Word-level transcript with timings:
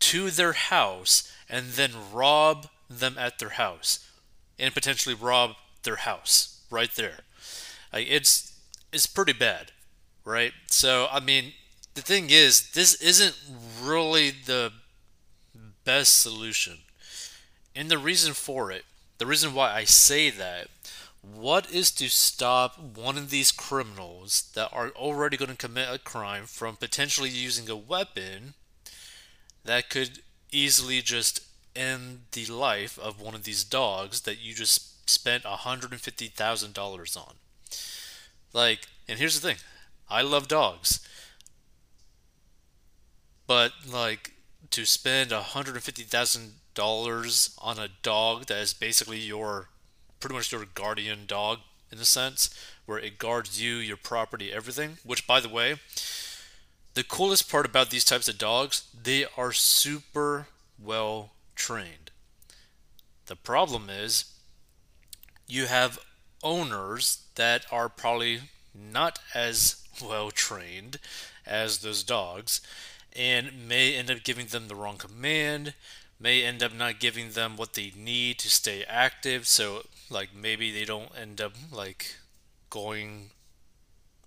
to 0.00 0.30
their 0.30 0.52
house, 0.52 1.32
and 1.48 1.70
then 1.70 1.92
rob 2.12 2.68
them 2.90 3.16
at 3.18 3.38
their 3.38 3.50
house 3.50 4.06
and 4.58 4.74
potentially 4.74 5.14
rob 5.14 5.52
their 5.82 5.96
house 5.96 6.62
right 6.70 6.90
there. 6.94 7.20
It's 7.92 8.52
it's 8.92 9.06
pretty 9.06 9.32
bad, 9.32 9.72
right? 10.24 10.52
So 10.66 11.08
I 11.10 11.20
mean, 11.20 11.52
the 11.94 12.02
thing 12.02 12.28
is, 12.30 12.72
this 12.72 12.94
isn't 13.00 13.36
really 13.82 14.30
the 14.30 14.72
best 15.84 16.20
solution, 16.20 16.78
and 17.74 17.90
the 17.90 17.98
reason 17.98 18.32
for 18.32 18.70
it, 18.70 18.84
the 19.18 19.26
reason 19.26 19.54
why 19.54 19.72
I 19.72 19.84
say 19.84 20.30
that, 20.30 20.68
what 21.22 21.70
is 21.70 21.90
to 21.92 22.08
stop 22.08 22.78
one 22.78 23.16
of 23.16 23.30
these 23.30 23.52
criminals 23.52 24.50
that 24.54 24.70
are 24.72 24.90
already 24.90 25.36
going 25.36 25.50
to 25.50 25.56
commit 25.56 25.88
a 25.90 25.98
crime 25.98 26.44
from 26.46 26.76
potentially 26.76 27.30
using 27.30 27.68
a 27.70 27.76
weapon 27.76 28.54
that 29.64 29.88
could 29.88 30.20
easily 30.52 31.00
just 31.00 31.40
end 31.76 32.22
the 32.32 32.46
life 32.46 32.98
of 32.98 33.20
one 33.20 33.34
of 33.34 33.44
these 33.44 33.64
dogs 33.64 34.22
that 34.22 34.40
you 34.40 34.54
just 34.54 35.08
spent 35.08 35.44
$150,000 35.44 37.16
on. 37.16 37.34
Like, 38.52 38.80
and 39.08 39.18
here's 39.18 39.40
the 39.40 39.46
thing 39.46 39.58
I 40.08 40.22
love 40.22 40.48
dogs. 40.48 41.06
But, 43.46 43.72
like, 43.90 44.32
to 44.70 44.86
spend 44.86 45.30
$150,000 45.30 47.54
on 47.58 47.78
a 47.78 47.88
dog 48.02 48.46
that 48.46 48.58
is 48.58 48.72
basically 48.72 49.18
your, 49.18 49.68
pretty 50.20 50.34
much 50.34 50.50
your 50.50 50.64
guardian 50.74 51.26
dog 51.26 51.58
in 51.92 51.98
a 51.98 52.04
sense, 52.04 52.50
where 52.86 52.98
it 52.98 53.18
guards 53.18 53.62
you, 53.62 53.76
your 53.76 53.96
property, 53.96 54.52
everything, 54.52 54.98
which, 55.04 55.26
by 55.26 55.40
the 55.40 55.48
way, 55.48 55.76
the 56.94 57.04
coolest 57.04 57.50
part 57.50 57.66
about 57.66 57.90
these 57.90 58.04
types 58.04 58.28
of 58.28 58.38
dogs, 58.38 58.84
they 59.00 59.26
are 59.36 59.52
super 59.52 60.46
well 60.82 61.30
trained. 61.54 62.10
The 63.26 63.36
problem 63.36 63.88
is 63.90 64.26
you 65.46 65.66
have 65.66 65.98
owners 66.42 67.24
that 67.36 67.66
are 67.70 67.88
probably 67.88 68.40
not 68.74 69.18
as 69.34 69.82
well 70.02 70.30
trained 70.30 70.98
as 71.46 71.78
those 71.78 72.02
dogs 72.02 72.60
and 73.14 73.68
may 73.68 73.94
end 73.94 74.10
up 74.10 74.24
giving 74.24 74.46
them 74.46 74.68
the 74.68 74.74
wrong 74.74 74.96
command, 74.96 75.74
may 76.18 76.42
end 76.42 76.62
up 76.62 76.74
not 76.74 76.98
giving 76.98 77.30
them 77.30 77.56
what 77.56 77.74
they 77.74 77.92
need 77.96 78.38
to 78.40 78.50
stay 78.50 78.84
active. 78.84 79.46
So, 79.46 79.84
like, 80.10 80.34
maybe 80.34 80.72
they 80.72 80.84
don't 80.84 81.12
end 81.16 81.40
up 81.40 81.52
like 81.70 82.16
going 82.70 83.30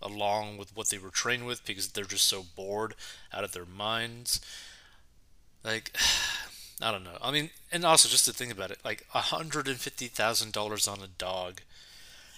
along 0.01 0.57
with 0.57 0.75
what 0.75 0.89
they 0.89 0.97
were 0.97 1.09
trained 1.09 1.45
with 1.45 1.65
because 1.65 1.89
they're 1.89 2.05
just 2.05 2.27
so 2.27 2.45
bored 2.55 2.95
out 3.33 3.43
of 3.43 3.51
their 3.51 3.65
minds. 3.65 4.39
Like, 5.63 5.95
I 6.81 6.91
don't 6.91 7.03
know. 7.03 7.17
I 7.21 7.31
mean, 7.31 7.49
and 7.71 7.83
also 7.83 8.07
just 8.07 8.25
to 8.25 8.33
think 8.33 8.51
about 8.51 8.71
it, 8.71 8.79
like 8.85 9.05
hundred 9.09 9.67
and 9.67 9.77
fifty 9.77 10.07
thousand 10.07 10.53
dollars 10.53 10.87
on 10.87 11.01
a 11.01 11.07
dog. 11.07 11.61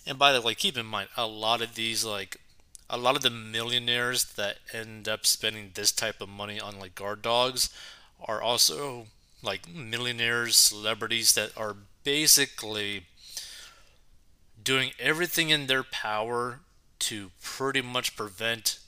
And 0.05 0.17
by 0.17 0.31
the 0.31 0.41
way, 0.41 0.55
keep 0.55 0.77
in 0.77 0.85
mind, 0.85 1.09
a 1.17 1.27
lot 1.27 1.61
of 1.61 1.75
these 1.75 2.05
like 2.05 2.38
a 2.89 2.97
lot 2.97 3.16
of 3.16 3.22
the 3.22 3.29
millionaires 3.29 4.23
that 4.33 4.57
end 4.73 5.07
up 5.07 5.25
spending 5.25 5.72
this 5.73 5.91
type 5.91 6.22
of 6.22 6.29
money 6.29 6.59
on 6.59 6.79
like 6.79 6.95
guard 6.95 7.22
dogs 7.22 7.69
are 8.25 8.41
also 8.41 9.07
like 9.44 9.69
millionaires, 9.69 10.55
celebrities 10.55 11.33
that 11.33 11.51
are 11.57 11.75
basically 12.03 13.05
doing 14.61 14.91
everything 14.99 15.49
in 15.49 15.67
their 15.67 15.83
power 15.83 16.59
to 16.99 17.31
pretty 17.41 17.81
much 17.81 18.16
prevent 18.16 18.79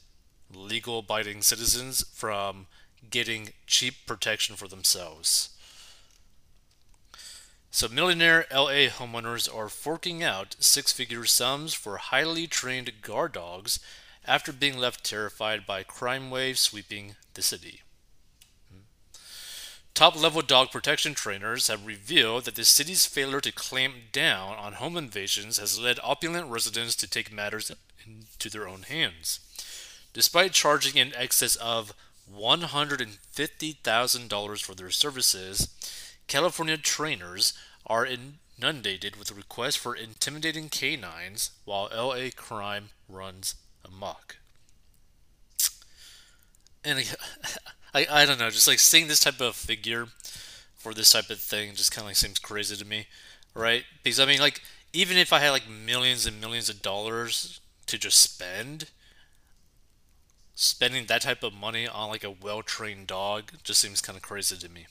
legal 0.53 0.99
abiding 0.99 1.41
citizens 1.41 2.03
from 2.13 2.67
getting 3.11 3.49
cheap 3.67 4.05
protection 4.07 4.55
for 4.55 4.67
themselves. 4.67 5.49
So, 7.73 7.87
millionaire 7.87 8.45
LA 8.51 8.89
homeowners 8.89 9.53
are 9.53 9.69
forking 9.69 10.21
out 10.21 10.57
six 10.59 10.91
figure 10.91 11.25
sums 11.25 11.73
for 11.73 11.97
highly 11.97 12.45
trained 12.45 13.01
guard 13.01 13.31
dogs 13.31 13.79
after 14.25 14.51
being 14.51 14.77
left 14.77 15.05
terrified 15.05 15.65
by 15.65 15.83
crime 15.83 16.29
waves 16.29 16.59
sweeping 16.59 17.15
the 17.33 17.41
city. 17.41 17.81
Hmm. 18.69 18.81
Top 19.93 20.21
level 20.21 20.41
dog 20.41 20.69
protection 20.69 21.13
trainers 21.13 21.67
have 21.67 21.85
revealed 21.85 22.43
that 22.43 22.55
the 22.55 22.65
city's 22.65 23.05
failure 23.05 23.39
to 23.39 23.53
clamp 23.53 23.95
down 24.11 24.57
on 24.57 24.73
home 24.73 24.97
invasions 24.97 25.57
has 25.57 25.79
led 25.79 25.97
opulent 26.03 26.49
residents 26.49 26.97
to 26.97 27.09
take 27.09 27.31
matters 27.31 27.71
into 28.05 28.49
their 28.49 28.67
own 28.67 28.83
hands. 28.83 29.39
Despite 30.13 30.51
charging 30.51 30.97
in 30.97 31.15
excess 31.15 31.55
of 31.55 31.93
$150,000 32.29 34.61
for 34.61 34.75
their 34.75 34.89
services, 34.89 35.69
California 36.27 36.77
trainers 36.77 37.53
are 37.85 38.05
inundated 38.05 39.15
with 39.15 39.31
requests 39.31 39.75
for 39.75 39.95
intimidating 39.95 40.69
canines 40.69 41.51
while 41.65 41.89
LA 41.93 42.29
crime 42.35 42.89
runs 43.09 43.55
amok. 43.85 44.37
And 46.83 46.99
I, 47.93 48.07
I 48.09 48.25
don't 48.25 48.39
know, 48.39 48.49
just 48.49 48.67
like 48.67 48.79
seeing 48.79 49.07
this 49.07 49.19
type 49.19 49.41
of 49.41 49.55
figure 49.55 50.07
for 50.75 50.93
this 50.93 51.11
type 51.11 51.29
of 51.29 51.39
thing 51.39 51.75
just 51.75 51.91
kind 51.91 52.03
of 52.03 52.09
like 52.09 52.15
seems 52.15 52.39
crazy 52.39 52.75
to 52.75 52.85
me, 52.85 53.07
right? 53.53 53.83
Because 54.03 54.19
I 54.19 54.25
mean, 54.25 54.39
like, 54.39 54.61
even 54.93 55.17
if 55.17 55.31
I 55.31 55.39
had 55.39 55.51
like 55.51 55.69
millions 55.69 56.25
and 56.25 56.41
millions 56.41 56.69
of 56.69 56.81
dollars 56.81 57.59
to 57.85 57.97
just 57.97 58.19
spend, 58.19 58.89
spending 60.61 61.07
that 61.07 61.23
type 61.23 61.41
of 61.41 61.55
money 61.55 61.87
on 61.87 62.09
like 62.09 62.23
a 62.23 62.29
well-trained 62.29 63.07
dog 63.07 63.51
just 63.63 63.81
seems 63.81 63.99
kind 63.99 64.15
of 64.15 64.21
crazy 64.21 64.55
to 64.55 64.69
me. 64.69 64.85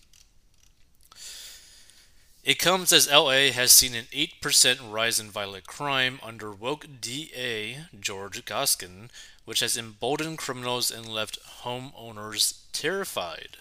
It 2.42 2.58
comes 2.58 2.92
as 2.92 3.08
LA 3.08 3.53
has 3.53 3.70
seen 3.70 3.94
an 3.94 4.06
8% 4.12 4.92
rise 4.92 5.20
in 5.20 5.31
violent 5.31 5.69
crime 5.69 6.19
under 6.25 6.50
woke 6.50 6.86
DA 7.00 7.84
George 8.00 8.44
Gascon, 8.44 9.10
which 9.44 9.60
has 9.60 9.76
emboldened 9.76 10.38
criminals 10.38 10.91
and 10.91 11.06
left 11.06 11.38
homeowners 11.62 12.62
terrified. 12.72 13.58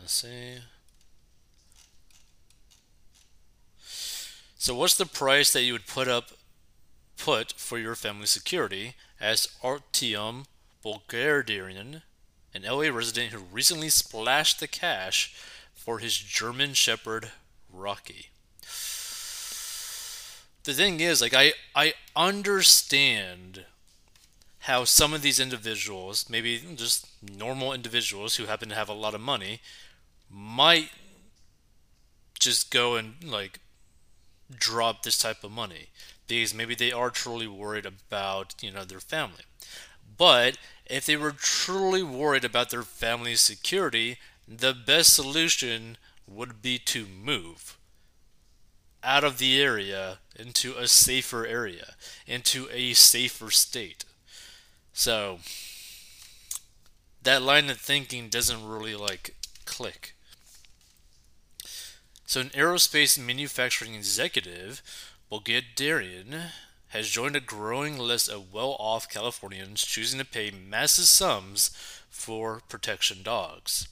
Let's 0.00 0.14
see. 0.14 0.60
So 4.56 4.74
what's 4.74 4.96
the 4.96 5.04
price 5.04 5.52
that 5.52 5.64
you 5.64 5.74
would 5.74 5.86
put 5.86 6.08
up 6.08 6.30
put 7.16 7.52
for 7.52 7.78
your 7.78 7.94
family 7.94 8.26
security? 8.26 8.94
as 9.24 9.48
Artyom 9.62 10.44
Bulgarian, 10.82 12.02
an 12.52 12.62
LA 12.62 12.88
resident 12.94 13.32
who 13.32 13.38
recently 13.38 13.88
splashed 13.88 14.60
the 14.60 14.68
cash 14.68 15.34
for 15.72 15.98
his 15.98 16.16
German 16.16 16.74
Shepherd 16.74 17.30
Rocky. 17.72 18.28
The 20.64 20.74
thing 20.74 21.00
is, 21.00 21.22
like 21.22 21.34
I 21.34 21.54
I 21.74 21.94
understand 22.14 23.64
how 24.60 24.84
some 24.84 25.12
of 25.14 25.22
these 25.22 25.40
individuals, 25.40 26.28
maybe 26.28 26.62
just 26.74 27.06
normal 27.22 27.72
individuals 27.72 28.36
who 28.36 28.44
happen 28.44 28.68
to 28.68 28.74
have 28.74 28.88
a 28.88 28.94
lot 28.94 29.14
of 29.14 29.20
money, 29.20 29.60
might 30.30 30.90
just 32.38 32.70
go 32.70 32.96
and 32.96 33.24
like 33.24 33.60
drop 34.54 35.02
this 35.02 35.18
type 35.18 35.42
of 35.44 35.50
money 35.50 35.88
because 36.26 36.54
maybe 36.54 36.74
they 36.74 36.92
are 36.92 37.10
truly 37.10 37.46
worried 37.46 37.86
about 37.86 38.54
you 38.62 38.70
know 38.70 38.84
their 38.84 39.00
family 39.00 39.44
but 40.16 40.58
if 40.86 41.06
they 41.06 41.16
were 41.16 41.32
truly 41.32 42.02
worried 42.02 42.44
about 42.44 42.70
their 42.70 42.82
family's 42.82 43.40
security 43.40 44.18
the 44.46 44.74
best 44.74 45.14
solution 45.14 45.96
would 46.26 46.60
be 46.62 46.78
to 46.78 47.06
move 47.06 47.76
out 49.02 49.24
of 49.24 49.38
the 49.38 49.60
area 49.60 50.18
into 50.34 50.74
a 50.76 50.88
safer 50.88 51.46
area, 51.46 51.94
into 52.26 52.68
a 52.72 52.94
safer 52.94 53.50
state. 53.50 54.04
So 54.92 55.40
that 57.22 57.42
line 57.42 57.70
of 57.70 57.78
thinking 57.78 58.28
doesn't 58.28 58.66
really 58.66 58.94
like 58.96 59.34
click. 59.64 60.14
So 62.26 62.40
an 62.40 62.50
aerospace 62.50 63.18
manufacturing 63.18 63.94
executive, 63.94 64.82
Bulgarian, 65.30 66.50
has 66.88 67.10
joined 67.10 67.34
a 67.34 67.40
growing 67.40 67.98
list 67.98 68.28
of 68.28 68.52
well-off 68.52 69.08
Californians 69.08 69.84
choosing 69.84 70.18
to 70.20 70.24
pay 70.24 70.50
massive 70.50 71.06
sums 71.06 71.70
for 72.08 72.62
protection 72.68 73.22
dogs. 73.24 73.88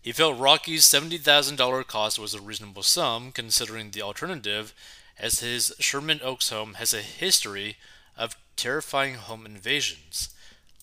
He 0.00 0.12
felt 0.12 0.38
Rocky's 0.38 0.84
$70,000 0.84 1.86
cost 1.86 2.18
was 2.18 2.32
a 2.32 2.40
reasonable 2.40 2.82
sum, 2.82 3.32
considering 3.32 3.90
the 3.90 4.00
alternative, 4.00 4.72
as 5.18 5.40
his 5.40 5.74
Sherman 5.78 6.20
Oaks 6.22 6.48
home 6.48 6.74
has 6.74 6.94
a 6.94 7.02
history 7.02 7.76
of 8.16 8.36
terrifying 8.56 9.14
home 9.16 9.44
invasions. 9.44 10.30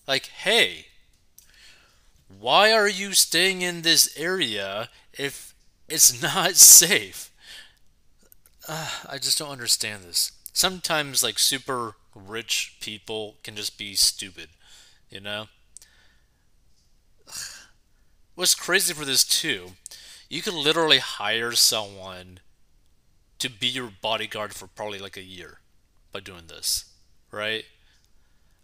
Like, 0.06 0.26
hey, 0.26 0.86
why 2.28 2.72
are 2.72 2.88
you 2.88 3.12
staying 3.12 3.62
in 3.62 3.82
this 3.82 4.12
area 4.16 4.88
if 5.12 5.54
it's 5.88 6.22
not 6.22 6.54
safe? 6.54 7.25
Uh, 8.68 8.88
I 9.08 9.18
just 9.18 9.38
don't 9.38 9.50
understand 9.50 10.04
this. 10.04 10.32
Sometimes, 10.52 11.22
like, 11.22 11.38
super 11.38 11.94
rich 12.14 12.76
people 12.80 13.36
can 13.42 13.56
just 13.56 13.78
be 13.78 13.94
stupid, 13.94 14.48
you 15.10 15.20
know? 15.20 15.46
What's 18.34 18.54
crazy 18.54 18.94
for 18.94 19.04
this, 19.04 19.24
too, 19.24 19.72
you 20.28 20.42
can 20.42 20.54
literally 20.54 20.98
hire 20.98 21.52
someone 21.52 22.40
to 23.38 23.50
be 23.50 23.66
your 23.66 23.90
bodyguard 24.00 24.54
for 24.54 24.66
probably 24.66 24.98
like 24.98 25.16
a 25.16 25.22
year 25.22 25.60
by 26.12 26.20
doing 26.20 26.46
this, 26.48 26.86
right? 27.30 27.64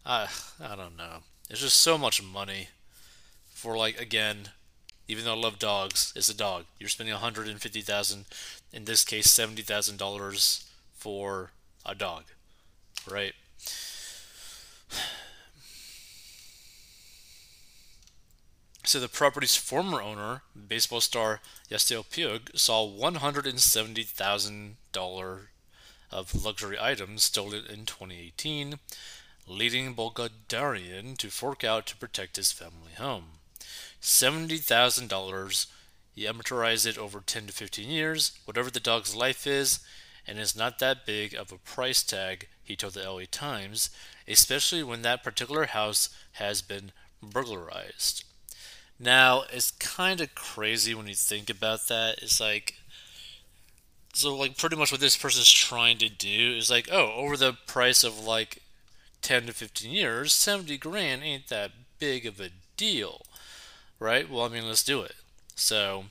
Uh, 0.05 0.27
I 0.61 0.75
don't 0.75 0.97
know. 0.97 1.19
It's 1.51 1.61
just 1.61 1.77
so 1.77 1.99
much 1.99 2.23
money 2.23 2.69
for 3.53 3.77
like 3.77 4.01
again, 4.01 4.49
even 5.07 5.25
though 5.25 5.35
I 5.35 5.39
love 5.39 5.59
dogs, 5.59 6.13
it's 6.17 6.29
a 6.29 6.37
dog. 6.37 6.65
You're 6.79 6.89
spending 6.89 7.13
150,000, 7.13 8.25
in 8.73 8.85
this 8.85 9.05
case, 9.05 9.31
seventy 9.31 9.63
thousand 9.63 9.99
dollars 9.99 10.65
for 10.95 11.51
a 11.85 11.95
dog, 11.95 12.25
right? 13.11 13.35
So 18.85 19.01
the 19.01 19.09
property's 19.09 19.57
former 19.57 20.03
owner, 20.03 20.43
baseball 20.69 21.01
star 21.01 21.41
Yasiel 21.71 22.05
Puig, 22.05 22.55
saw 22.59 22.87
$170,000 22.87 25.47
of 26.11 26.45
luxury 26.45 26.77
items 26.79 27.23
stolen 27.23 27.65
in 27.71 27.87
2018, 27.87 28.79
leading 29.47 29.95
Bulgarian 29.95 31.17
to 31.17 31.31
fork 31.31 31.65
out 31.65 31.87
to 31.87 31.97
protect 31.97 32.37
his 32.37 32.53
family 32.53 32.93
home. 32.99 33.39
$70,000, 34.03 35.67
you 36.15 36.29
amortize 36.31 36.87
it 36.87 36.99
over 36.99 37.21
10 37.21 37.47
to 37.47 37.53
15 37.53 37.89
years, 37.89 38.33
whatever 38.45 38.71
the 38.71 38.81
dog's 38.81 39.15
life 39.15 39.47
is, 39.47 39.81
and 40.27 40.39
it's 40.39 40.57
not 40.57 40.79
that 40.79 41.07
big 41.07 41.35
of 41.35 41.51
a 41.53 41.59
price 41.59 42.03
tag, 42.03 42.49
he 42.63 42.77
told 42.77 42.95
the 42.95 43.11
LA 43.11 43.23
Times, 43.31 43.91
especially 44.29 44.83
when 44.83 45.03
that 45.03 45.25
particular 45.25 45.67
house 45.67 46.09
has 46.33 46.63
been 46.63 46.93
burglarized. 47.23 48.25
Now, 48.99 49.45
it's 49.53 49.73
kind 49.73 50.21
of 50.21 50.35
crazy 50.35 50.95
when 50.95 51.09
you 51.09 51.15
think 51.15 51.51
about 51.51 51.89
that. 51.89 52.23
It's 52.23 52.41
like, 52.41 52.75
so 54.15 54.37
like 54.37 54.57
pretty 54.57 54.77
much 54.77 54.93
what 54.93 55.01
this 55.01 55.17
person's 55.17 55.51
trying 55.51 55.99
to 55.99 56.09
do 56.09 56.55
is 56.57 56.71
like, 56.71 56.89
oh, 56.93 57.13
over 57.13 57.37
the 57.37 57.57
price 57.67 58.05
of 58.05 58.21
like 58.21 58.63
10 59.23 59.47
to 59.47 59.53
15 59.53 59.91
years, 59.91 60.33
70 60.33 60.77
grand 60.79 61.23
ain't 61.23 61.49
that 61.49 61.73
big 61.99 62.27
of 62.27 62.41
a 62.41 62.51
deal, 62.77 63.23
right? 63.99 64.31
Well, 64.31 64.45
I 64.45 64.49
mean, 64.49 64.67
let's 64.67 64.85
do 64.85 65.03
it. 65.03 65.15
So, 65.63 66.07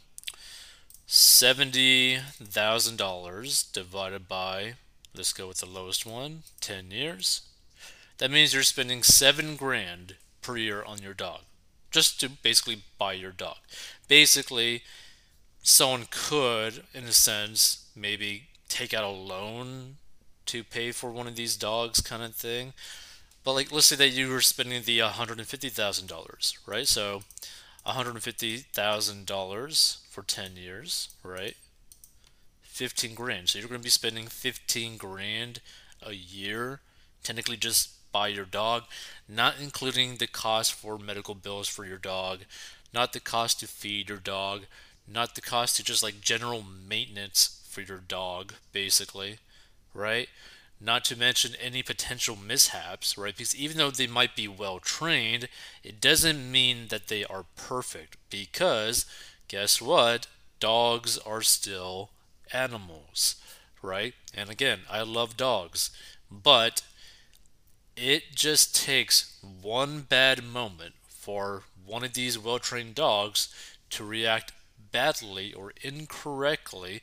$70,000 1.10 3.74
divided 3.74 4.30
by, 4.30 4.76
let's 5.14 5.34
go 5.34 5.50
with 5.50 5.58
the 5.58 5.66
lowest 5.66 6.06
one, 6.06 6.44
10 6.62 6.90
years. 6.90 7.42
That 8.20 8.32
means 8.32 8.54
you're 8.54 8.64
spending 8.64 9.04
7 9.04 9.58
grand 9.58 10.16
per 10.42 10.56
year 10.56 10.82
on 10.82 11.00
your 11.00 11.14
dog 11.14 11.42
just 11.92 12.22
to 12.22 12.30
basically 12.30 12.84
buy 12.98 13.12
your 13.12 13.34
dog. 13.34 13.58
Basically, 14.08 14.84
someone 15.62 16.08
could, 16.10 16.86
in 16.94 17.04
a 17.04 17.12
sense, 17.12 17.88
maybe 17.94 18.48
take 18.70 18.94
out 18.94 19.04
a 19.04 19.10
loan 19.10 19.98
to 20.46 20.64
pay 20.64 20.94
for 20.94 21.12
one 21.12 21.28
of 21.28 21.36
these 21.36 21.58
dogs, 21.58 22.00
kind 22.00 22.24
of 22.24 22.34
thing. 22.34 22.72
But 23.44 23.56
like, 23.56 23.70
let's 23.70 23.88
say 23.88 23.98
that 23.98 24.12
you 24.12 24.30
were 24.30 24.40
spending 24.40 24.84
the 24.84 25.00
$150,000, 25.00 26.58
right? 26.66 26.88
So, 26.88 27.24
$150,000 27.86 29.98
for 30.10 30.24
10 30.24 30.56
years, 30.56 31.10
right? 31.24 31.56
15 32.64 33.16
grand. 33.16 33.50
So 33.50 33.60
you're 33.60 33.68
going 33.68 33.82
to 33.82 33.84
be 33.84 33.90
spending 33.90 34.28
15 34.28 34.98
grand 34.98 35.62
a 36.02 36.14
year, 36.14 36.80
technically 37.24 37.58
just 37.58 37.90
buy 38.12 38.28
your 38.28 38.46
dog, 38.46 38.84
not 39.28 39.56
including 39.62 40.18
the 40.18 40.28
cost 40.28 40.74
for 40.74 40.98
medical 40.98 41.36
bills 41.36 41.68
for 41.68 41.86
your 41.86 41.98
dog, 41.98 42.40
not 42.94 43.14
the 43.14 43.20
cost 43.20 43.60
to 43.60 43.68
feed 43.68 44.10
your 44.10 44.18
dog, 44.18 44.64
not 45.08 45.36
the 45.36 45.42
cost 45.42 45.76
to 45.78 45.84
just 45.84 46.04
like 46.04 46.22
general 46.22 46.64
maintenance 46.64 47.62
for 47.70 47.82
your 47.82 48.00
dog, 48.00 48.54
basically, 48.74 49.38
right? 49.94 50.28
Not 50.84 51.06
to 51.06 51.16
mention 51.16 51.56
any 51.62 51.84
potential 51.84 52.36
mishaps, 52.36 53.18
right? 53.18 53.36
Because 53.36 53.56
even 53.56 53.78
though 53.78 53.92
they 53.92 54.08
might 54.08 54.36
be 54.36 54.48
well 54.48 54.80
trained, 54.80 55.48
it 55.84 56.02
doesn't 56.02 56.52
mean 56.52 56.88
that 56.90 57.08
they 57.08 57.24
are 57.24 57.46
perfect. 57.56 58.18
Because 58.30 59.06
guess 59.48 59.82
what? 59.82 60.28
Dogs 60.60 61.18
are 61.20 61.42
still 61.44 62.10
animals, 62.52 63.36
right? 63.82 64.14
And 64.34 64.50
again, 64.50 64.80
I 64.90 65.02
love 65.04 65.38
dogs, 65.38 65.92
but 66.32 66.82
it 67.96 68.36
just 68.36 68.76
takes 68.76 69.38
one 69.42 70.02
bad 70.02 70.44
moment 70.44 70.96
for 71.08 71.64
one 71.86 72.04
of 72.04 72.14
these 72.14 72.38
well 72.38 72.60
trained 72.60 72.96
dogs 72.96 73.50
to 73.92 74.04
react 74.04 74.54
badly 74.92 75.54
or 75.54 75.74
incorrectly, 75.82 77.02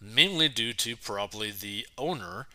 mainly 0.00 0.48
due 0.48 0.72
to 0.72 0.96
probably 0.96 1.50
the 1.50 1.86
owner. 1.96 2.46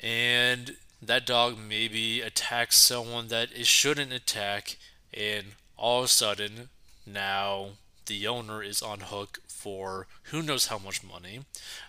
And 0.00 0.76
that 1.02 1.26
dog 1.26 1.58
maybe 1.58 2.20
attacks 2.20 2.76
someone 2.76 3.28
that 3.28 3.50
it 3.52 3.66
shouldn't 3.66 4.12
attack, 4.12 4.76
and 5.12 5.46
all 5.76 6.00
of 6.00 6.04
a 6.06 6.08
sudden, 6.08 6.68
now 7.06 7.70
the 8.06 8.26
owner 8.26 8.62
is 8.62 8.82
on 8.82 9.00
hook 9.00 9.40
for 9.48 10.06
who 10.24 10.42
knows 10.42 10.66
how 10.66 10.78
much 10.78 11.04
money, 11.04 11.40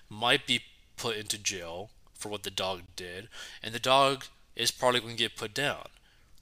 might 0.10 0.46
be 0.46 0.62
put 0.98 1.16
into 1.16 1.38
jail 1.38 1.90
for 2.14 2.30
what 2.30 2.44
the 2.44 2.52
dog 2.52 2.82
did, 2.96 3.30
and 3.64 3.74
the 3.74 3.80
dog 3.80 4.26
is 4.56 4.72
probably 4.72 5.00
going 5.00 5.16
to 5.16 5.24
get 5.24 5.38
put 5.38 5.54
down. 5.54 5.88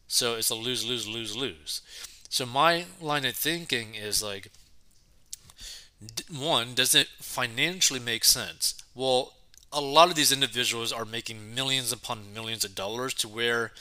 So 0.08 0.36
it's 0.36 0.50
a 0.50 0.56
lose, 0.56 0.86
lose, 0.86 1.08
lose, 1.08 1.36
lose. 1.36 1.82
So 2.30 2.46
my 2.46 2.86
line 3.00 3.26
of 3.26 3.36
thinking 3.36 3.96
is 3.96 4.24
like, 4.24 4.52
one, 6.36 6.74
does 6.74 6.96
it 6.96 7.08
financially 7.20 8.00
make 8.00 8.24
sense? 8.24 8.76
Well, 8.96 9.34
a 9.78 9.82
lot 9.82 10.10
of 10.10 10.16
these 10.16 10.32
individuals 10.32 10.92
are 10.92 11.06
making 11.06 11.54
millions 11.56 11.92
upon 11.94 12.34
millions 12.34 12.66
of 12.66 12.76
dollars 12.76 13.14
to 13.14 13.28
where 13.28 13.72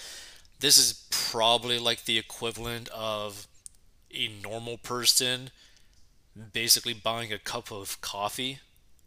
this 0.60 0.78
is 0.78 1.06
probably 1.10 1.78
like 1.78 2.04
the 2.04 2.18
equivalent 2.18 2.88
of 2.90 3.46
a 4.14 4.28
normal 4.42 4.76
person 4.78 5.50
basically 6.52 6.94
buying 6.94 7.32
a 7.32 7.38
cup 7.38 7.72
of 7.72 8.00
coffee, 8.00 8.60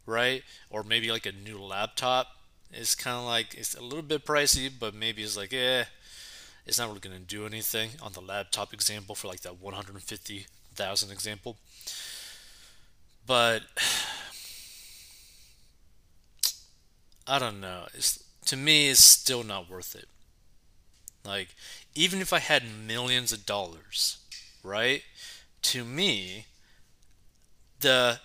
right? 0.04 0.42
Or 0.68 0.82
maybe 0.82 1.10
like 1.10 1.26
a 1.26 1.32
new 1.32 1.58
laptop 1.58 2.26
it's 2.72 2.94
kind 2.94 3.16
of 3.16 3.24
like 3.24 3.54
it's 3.54 3.74
a 3.74 3.82
little 3.82 4.02
bit 4.02 4.24
pricey, 4.24 4.70
but 4.78 4.94
maybe 4.94 5.22
it's 5.22 5.36
like, 5.36 5.52
eh, 5.52 5.84
it's 6.66 6.78
not 6.78 6.88
really 6.88 7.00
going 7.00 7.16
to 7.16 7.22
do 7.22 7.46
anything 7.46 7.90
on 8.00 8.12
the 8.12 8.20
laptop 8.20 8.72
example 8.72 9.14
for 9.14 9.28
like 9.28 9.40
that 9.40 9.60
150,000 9.60 11.10
example. 11.10 11.56
But 13.26 13.62
I 17.30 17.38
don't 17.38 17.60
know. 17.60 17.86
It's 17.94 18.22
to 18.46 18.56
me, 18.56 18.88
it's 18.90 19.04
still 19.04 19.42
not 19.42 19.70
worth 19.70 19.94
it. 19.94 20.08
Like, 21.24 21.54
even 21.94 22.20
if 22.20 22.32
I 22.32 22.38
had 22.40 22.64
millions 22.86 23.32
of 23.32 23.46
dollars, 23.46 24.18
right? 24.62 25.02
To 25.62 25.84
me, 25.84 26.46
the 27.80 28.20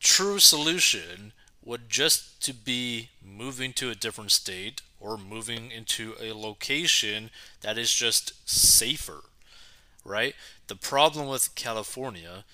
true 0.00 0.38
solution 0.38 1.32
would 1.64 1.88
just 1.88 2.42
to 2.44 2.52
be 2.52 3.10
moving 3.22 3.72
to 3.72 3.90
a 3.90 3.94
different 3.94 4.30
state 4.30 4.82
or 5.00 5.16
moving 5.16 5.70
into 5.70 6.14
a 6.20 6.32
location 6.32 7.30
that 7.62 7.78
is 7.78 7.92
just 7.92 8.32
safer, 8.48 9.22
right? 10.04 10.34
The 10.68 10.76
problem 10.76 11.28
with 11.28 11.54
California, 11.54 12.44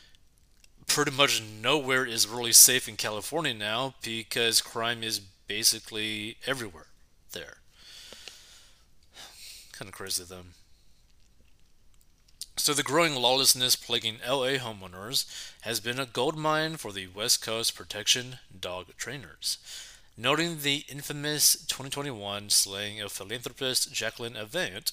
pretty 0.95 1.13
much 1.13 1.41
nowhere 1.41 2.05
is 2.05 2.27
really 2.27 2.51
safe 2.51 2.89
in 2.89 2.97
California 2.97 3.55
now 3.55 3.95
because 4.03 4.61
crime 4.61 5.05
is 5.05 5.21
basically 5.21 6.37
everywhere 6.49 6.87
there. 7.33 7.59
Kind 9.73 9.89
of 9.89 9.95
crazy, 9.95 10.25
though. 10.29 10.47
So, 12.57 12.75
the 12.75 12.83
growing 12.83 13.15
lawlessness 13.15 13.77
plaguing 13.77 14.17
LA 14.27 14.59
homeowners 14.59 15.27
has 15.61 15.79
been 15.79 16.01
a 16.01 16.07
goldmine 16.07 16.77
for 16.77 16.93
the 16.93 17.07
West 17.07 17.41
Coast 17.41 17.77
protection 17.77 18.39
dog 18.59 18.89
trainers. 18.97 19.59
Noting 20.17 20.59
the 20.59 20.85
infamous 20.89 21.55
2021 21.67 22.51
slaying 22.51 23.01
of 23.01 23.13
philanthropist 23.13 23.93
Jacqueline 23.93 24.37
Avant, 24.37 24.91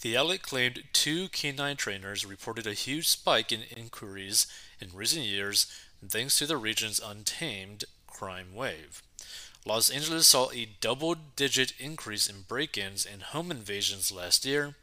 the 0.00 0.16
outlet 0.16 0.40
claimed 0.40 0.84
two 0.92 1.28
canine 1.28 1.76
trainers 1.76 2.24
reported 2.24 2.66
a 2.66 2.72
huge 2.72 3.08
spike 3.08 3.52
in 3.52 3.60
inquiries 3.62 4.46
in 4.80 4.90
recent 4.92 5.24
years 5.24 5.66
thanks 6.06 6.38
to 6.38 6.46
the 6.46 6.56
region's 6.56 7.00
untamed 7.00 7.84
crime 8.06 8.54
wave. 8.54 9.02
Los 9.64 9.90
Angeles 9.90 10.26
saw 10.26 10.50
a 10.50 10.68
double 10.80 11.14
digit 11.36 11.72
increase 11.78 12.28
in 12.28 12.42
break 12.42 12.78
ins 12.78 13.04
and 13.04 13.22
home 13.22 13.50
invasions 13.50 14.10
last 14.10 14.44
year, 14.46 14.74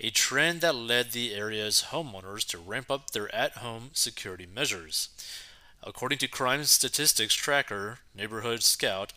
a 0.00 0.10
trend 0.10 0.60
that 0.60 0.74
led 0.74 1.10
the 1.10 1.34
area's 1.34 1.86
homeowners 1.90 2.46
to 2.46 2.58
ramp 2.58 2.90
up 2.90 3.10
their 3.10 3.34
at 3.34 3.52
home 3.58 3.90
security 3.94 4.46
measures. 4.46 5.08
According 5.82 6.18
to 6.18 6.28
crime 6.28 6.64
statistics 6.64 7.34
tracker 7.34 7.98
Neighborhood 8.14 8.62
Scout, 8.62 9.12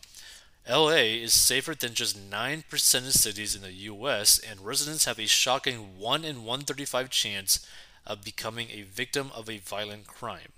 LA 0.68 1.18
is 1.22 1.34
safer 1.34 1.74
than 1.74 1.94
just 1.94 2.30
9% 2.30 2.94
of 2.94 3.12
cities 3.12 3.54
in 3.54 3.62
the 3.62 3.72
US, 3.72 4.38
and 4.38 4.64
residents 4.64 5.04
have 5.04 5.18
a 5.18 5.26
shocking 5.26 5.98
1 5.98 6.24
in 6.24 6.44
135 6.44 7.10
chance 7.10 7.66
of 8.06 8.24
becoming 8.24 8.68
a 8.70 8.82
victim 8.82 9.30
of 9.34 9.48
a 9.48 9.58
violent 9.58 10.06
crime. 10.06 10.52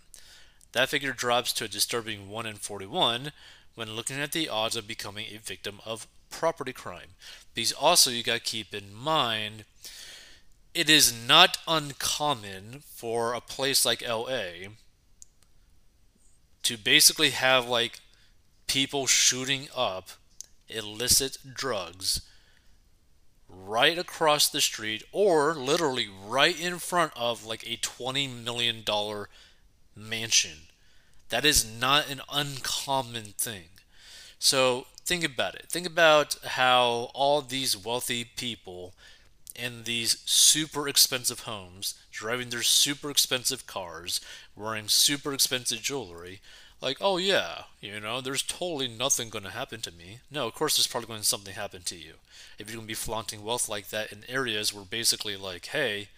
That 0.73 0.89
figure 0.89 1.13
drops 1.13 1.53
to 1.55 1.65
a 1.65 1.69
disturbing 1.69 2.29
1 2.29 2.47
in 2.47 2.57
41 2.57 3.33
when 3.75 3.93
looking 3.93 4.19
at 4.19 4.33
the 4.33 4.49
odds 4.49 4.77
of 4.77 4.89
becoming 4.89 5.27
a 5.27 5.39
victim 5.39 5.81
of 5.85 6.07
property 6.31 6.73
crime. 6.73 7.11
These 7.55 7.73
also, 7.73 8.11
you 8.11 8.23
got 8.23 8.35
to 8.35 8.41
keep 8.41 8.75
in 8.75 8.93
mind 8.93 9.65
it 10.75 10.91
is 10.91 11.15
not 11.15 11.59
uncommon 11.69 12.83
for 12.85 13.33
a 13.33 13.41
place 13.41 13.87
like 13.87 14.07
LA 14.07 14.71
to 16.65 16.77
basically 16.77 17.31
have 17.31 17.69
like 17.69 18.01
people 18.67 19.07
shooting 19.07 19.69
up 19.77 20.11
illicit 20.69 21.39
drugs 21.55 22.23
right 23.67 23.99
across 23.99 24.49
the 24.49 24.61
street 24.61 25.03
or 25.13 25.55
literally 25.55 26.09
right 26.27 26.59
in 26.59 26.79
front 26.79 27.13
of 27.17 27.45
like 27.45 27.67
a 27.67 27.77
20 27.77 28.29
million 28.29 28.83
dollar 28.85 29.29
mansion. 29.97 30.69
That 31.29 31.45
is 31.45 31.65
not 31.65 32.11
an 32.11 32.21
uncommon 32.31 33.35
thing. 33.39 33.69
So 34.39 34.87
think 35.05 35.25
about 35.25 35.55
it. 35.55 35.67
Think 35.69 35.87
about 35.87 36.37
how 36.45 37.11
all 37.15 37.41
these 37.41 37.77
wealthy 37.77 38.25
people 38.25 38.95
in 39.55 39.85
these 39.85 40.19
super 40.27 40.89
expensive 40.89 41.41
homes, 41.41 41.95
driving 42.11 42.51
their 42.51 42.63
super 42.63 43.11
expensive 43.11 43.67
cars, 43.67 44.21
wearing 44.57 44.89
super 44.89 45.33
expensive 45.33 45.81
jewelry, 45.81 46.41
like, 46.81 46.99
oh 47.01 47.17
yeah, 47.17 47.63
you 47.81 47.99
know, 48.01 48.21
there's 48.21 48.43
totally 48.43 48.89
nothing 48.89 49.31
going 49.31 49.45
to 49.45 49.51
happen 49.51 49.81
to 49.83 49.93
me. 49.93 50.21
No, 50.31 50.47
of 50.47 50.55
course, 50.55 50.77
there's 50.77 50.87
probably 50.87 51.09
going 51.09 51.21
to 51.21 51.27
something 51.27 51.55
happen 51.55 51.83
to 51.83 51.97
you. 51.97 52.15
If 52.59 52.69
you're 52.69 52.77
going 52.77 52.87
to 52.87 52.89
be 52.89 52.95
flaunting 52.95 53.43
wealth 53.43 53.69
like 53.69 53.89
that 53.89 54.13
in 54.13 54.25
areas 54.29 54.73
where 54.73 54.85
basically, 54.85 55.37
like, 55.37 55.67
hey, 55.67 56.09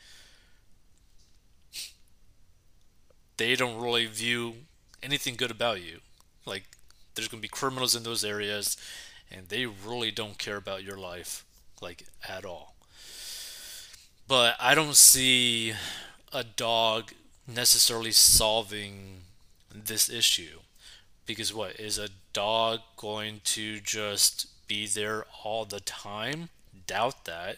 they 3.37 3.55
don't 3.55 3.81
really 3.81 4.07
view 4.07 4.55
anything 5.03 5.37
good 5.37 5.51
about 5.51 5.83
you. 5.83 6.01
Like, 6.45 6.65
there's 7.15 7.29
going 7.29 7.41
to 7.41 7.43
be 7.43 7.49
criminals 7.49 7.95
in 7.95 8.03
those 8.03 8.25
areas, 8.25 8.77
and 9.31 9.49
they 9.49 9.67
really 9.67 10.11
don't 10.11 10.39
care 10.39 10.57
about 10.57 10.85
your 10.85 10.99
life, 10.99 11.45
like, 11.81 12.05
at 12.29 12.45
all. 12.45 12.75
But 14.29 14.57
I 14.59 14.75
don't 14.75 14.97
see 14.97 15.75
a 16.33 16.43
dog 16.43 17.13
necessarily 17.47 18.11
solving 18.13 19.23
this 19.85 20.09
issue. 20.09 20.61
Because 21.27 21.53
what? 21.53 21.79
Is 21.81 21.99
a 21.99 22.09
dog 22.33 22.81
going 22.97 23.41
to 23.45 23.81
just 23.81 24.47
be 24.69 24.87
there 24.87 25.27
all 25.45 25.65
the 25.65 25.81
time? 25.81 26.51
Doubt 26.87 27.25
that, 27.25 27.57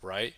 right? 0.00 0.34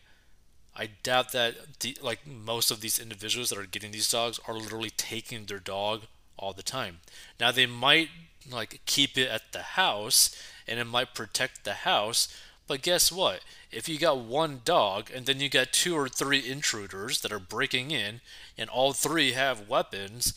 I 0.74 0.90
doubt 1.02 1.32
that 1.32 1.80
the, 1.80 1.96
like 2.02 2.26
most 2.26 2.70
of 2.70 2.80
these 2.80 2.98
individuals 2.98 3.50
that 3.50 3.58
are 3.58 3.66
getting 3.66 3.92
these 3.92 4.10
dogs 4.10 4.38
are 4.46 4.54
literally 4.54 4.90
taking 4.90 5.46
their 5.46 5.58
dog 5.58 6.02
all 6.38 6.52
the 6.52 6.62
time. 6.62 7.00
Now 7.40 7.50
they 7.50 7.66
might 7.66 8.08
like 8.50 8.80
keep 8.86 9.16
it 9.16 9.28
at 9.28 9.52
the 9.52 9.62
house 9.62 10.36
and 10.68 10.78
it 10.78 10.84
might 10.84 11.14
protect 11.14 11.64
the 11.64 11.74
house, 11.74 12.28
but 12.66 12.82
guess 12.82 13.10
what? 13.10 13.40
If 13.70 13.88
you 13.88 13.98
got 13.98 14.18
one 14.18 14.60
dog 14.64 15.10
and 15.14 15.24
then 15.26 15.40
you 15.40 15.48
got 15.48 15.72
two 15.72 15.96
or 15.96 16.08
three 16.08 16.46
intruders 16.46 17.20
that 17.20 17.32
are 17.32 17.38
breaking 17.38 17.90
in 17.90 18.20
and 18.58 18.68
all 18.68 18.92
three 18.92 19.32
have 19.32 19.68
weapons, 19.68 20.34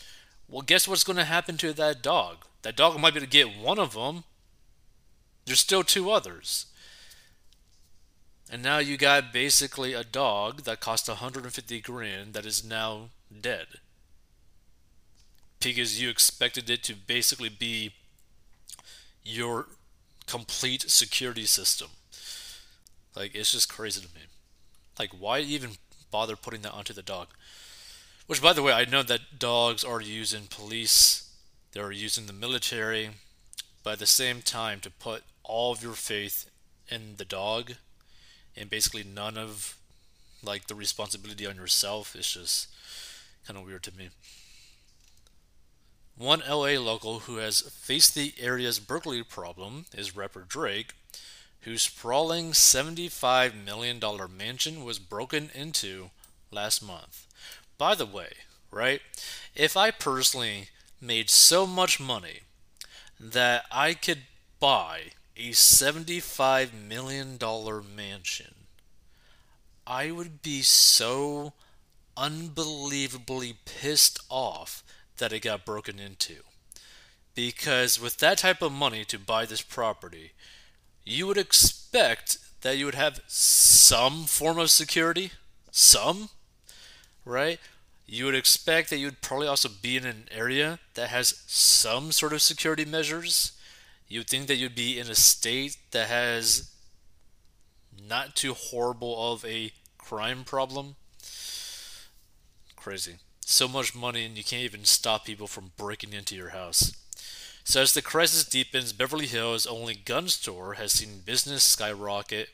well, 0.49 0.61
guess 0.61 0.87
what's 0.87 1.03
going 1.03 1.17
to 1.17 1.25
happen 1.25 1.57
to 1.57 1.73
that 1.73 2.01
dog? 2.01 2.45
That 2.63 2.75
dog 2.75 2.99
might 2.99 3.13
be 3.13 3.19
able 3.19 3.27
to 3.27 3.31
get 3.31 3.57
one 3.57 3.79
of 3.79 3.93
them. 3.93 4.23
There's 5.45 5.59
still 5.59 5.83
two 5.83 6.11
others. 6.11 6.65
And 8.51 8.63
now 8.63 8.79
you 8.79 8.97
got 8.97 9.31
basically 9.31 9.93
a 9.93 10.03
dog 10.03 10.63
that 10.63 10.79
cost 10.79 11.07
150 11.07 11.81
grand 11.81 12.33
that 12.33 12.45
is 12.45 12.65
now 12.65 13.09
dead. 13.41 13.67
Because 15.61 16.01
you 16.01 16.09
expected 16.09 16.69
it 16.69 16.83
to 16.83 16.95
basically 16.95 17.49
be 17.49 17.93
your 19.23 19.67
complete 20.25 20.89
security 20.89 21.45
system. 21.45 21.89
Like, 23.15 23.35
it's 23.35 23.51
just 23.51 23.71
crazy 23.71 24.01
to 24.01 24.07
me. 24.15 24.21
Like, 24.97 25.11
why 25.11 25.39
even 25.39 25.71
bother 26.09 26.35
putting 26.35 26.61
that 26.61 26.73
onto 26.73 26.93
the 26.93 27.01
dog? 27.01 27.27
Which, 28.29 28.43
by 28.43 28.53
the 28.53 28.61
way, 28.61 28.73
I 28.73 28.85
know 28.85 29.01
that 29.01 29.39
dogs 29.39 29.83
are 29.83 30.01
used 30.01 30.35
in 30.35 30.43
police, 30.51 31.33
they're 31.71 31.91
used 31.91 32.15
in 32.15 32.27
the 32.27 32.31
military, 32.31 33.09
but 33.83 33.93
at 33.93 33.99
the 33.99 34.05
same 34.05 34.43
time, 34.43 34.81
to 34.81 34.91
put 34.91 35.23
all 35.43 35.71
of 35.71 35.81
your 35.81 35.95
faith 35.95 36.47
in 36.91 37.15
the 37.17 37.25
dog 37.25 37.71
and 38.55 38.69
basically 38.69 39.03
none 39.03 39.35
of 39.35 39.79
like 40.43 40.67
the 40.67 40.75
responsibility 40.75 41.47
on 41.47 41.55
yourself 41.55 42.15
is 42.15 42.31
just 42.31 42.67
kind 43.47 43.57
of 43.57 43.65
weird 43.65 43.81
to 43.81 43.97
me. 43.97 44.09
One 46.15 46.43
LA 46.47 46.77
local 46.79 47.21
who 47.21 47.37
has 47.37 47.61
faced 47.61 48.13
the 48.13 48.35
area's 48.39 48.77
burglary 48.77 49.23
problem 49.23 49.85
is 49.91 50.15
rapper 50.15 50.45
Drake, 50.47 50.93
whose 51.61 51.81
sprawling 51.81 52.51
$75 52.51 53.65
million 53.65 53.99
mansion 54.37 54.85
was 54.85 54.99
broken 54.99 55.49
into 55.55 56.11
last 56.51 56.83
month. 56.83 57.25
By 57.79 57.95
the 57.95 58.05
way, 58.05 58.33
right? 58.71 59.01
If 59.55 59.77
I 59.77 59.89
personally 59.89 60.67
made 61.01 61.29
so 61.29 61.65
much 61.65 61.97
money 61.97 62.41
that 63.17 63.63
I 63.71 63.93
could 63.93 64.23
buy 64.59 65.13
a 65.37 65.51
$75 65.51 66.73
million 66.73 67.39
mansion, 67.95 68.53
I 69.87 70.11
would 70.11 70.41
be 70.41 70.61
so 70.61 71.53
unbelievably 72.17 73.55
pissed 73.63 74.19
off 74.29 74.83
that 75.17 75.31
it 75.31 75.39
got 75.39 75.65
broken 75.65 75.99
into. 75.99 76.35
Because 77.33 77.97
with 77.99 78.17
that 78.17 78.39
type 78.39 78.61
of 78.61 78.73
money 78.73 79.05
to 79.05 79.17
buy 79.17 79.45
this 79.45 79.61
property, 79.61 80.33
you 81.05 81.27
would 81.27 81.37
expect 81.37 82.39
that 82.59 82.77
you 82.77 82.83
would 82.85 82.95
have 82.95 83.21
some 83.27 84.25
form 84.25 84.59
of 84.59 84.69
security. 84.69 85.31
Some 85.71 86.29
right? 87.25 87.59
You 88.05 88.25
would 88.25 88.35
expect 88.35 88.89
that 88.89 88.97
you 88.97 89.05
would 89.05 89.21
probably 89.21 89.47
also 89.47 89.69
be 89.69 89.95
in 89.95 90.05
an 90.05 90.27
area 90.31 90.79
that 90.95 91.09
has 91.09 91.43
some 91.45 92.11
sort 92.11 92.33
of 92.33 92.41
security 92.41 92.83
measures. 92.83 93.51
You'd 94.07 94.27
think 94.27 94.47
that 94.47 94.55
you'd 94.55 94.75
be 94.75 94.99
in 94.99 95.09
a 95.09 95.15
state 95.15 95.77
that 95.91 96.07
has 96.07 96.71
not 98.07 98.35
too 98.35 98.55
horrible 98.55 99.31
of 99.31 99.45
a 99.45 99.71
crime 99.99 100.43
problem. 100.43 100.95
Crazy. 102.75 103.17
So 103.45 103.67
much 103.67 103.93
money, 103.93 104.25
and 104.25 104.35
you 104.35 104.43
can't 104.43 104.63
even 104.63 104.85
stop 104.85 105.25
people 105.25 105.47
from 105.47 105.71
breaking 105.77 106.13
into 106.13 106.35
your 106.35 106.49
house. 106.49 106.93
So, 107.63 107.81
as 107.81 107.93
the 107.93 108.01
crisis 108.01 108.43
deepens, 108.43 108.93
Beverly 108.93 109.27
Hills' 109.27 109.67
only 109.67 109.93
gun 109.93 110.29
store 110.29 110.75
has 110.75 110.93
seen 110.93 111.21
business 111.23 111.63
skyrocket 111.63 112.49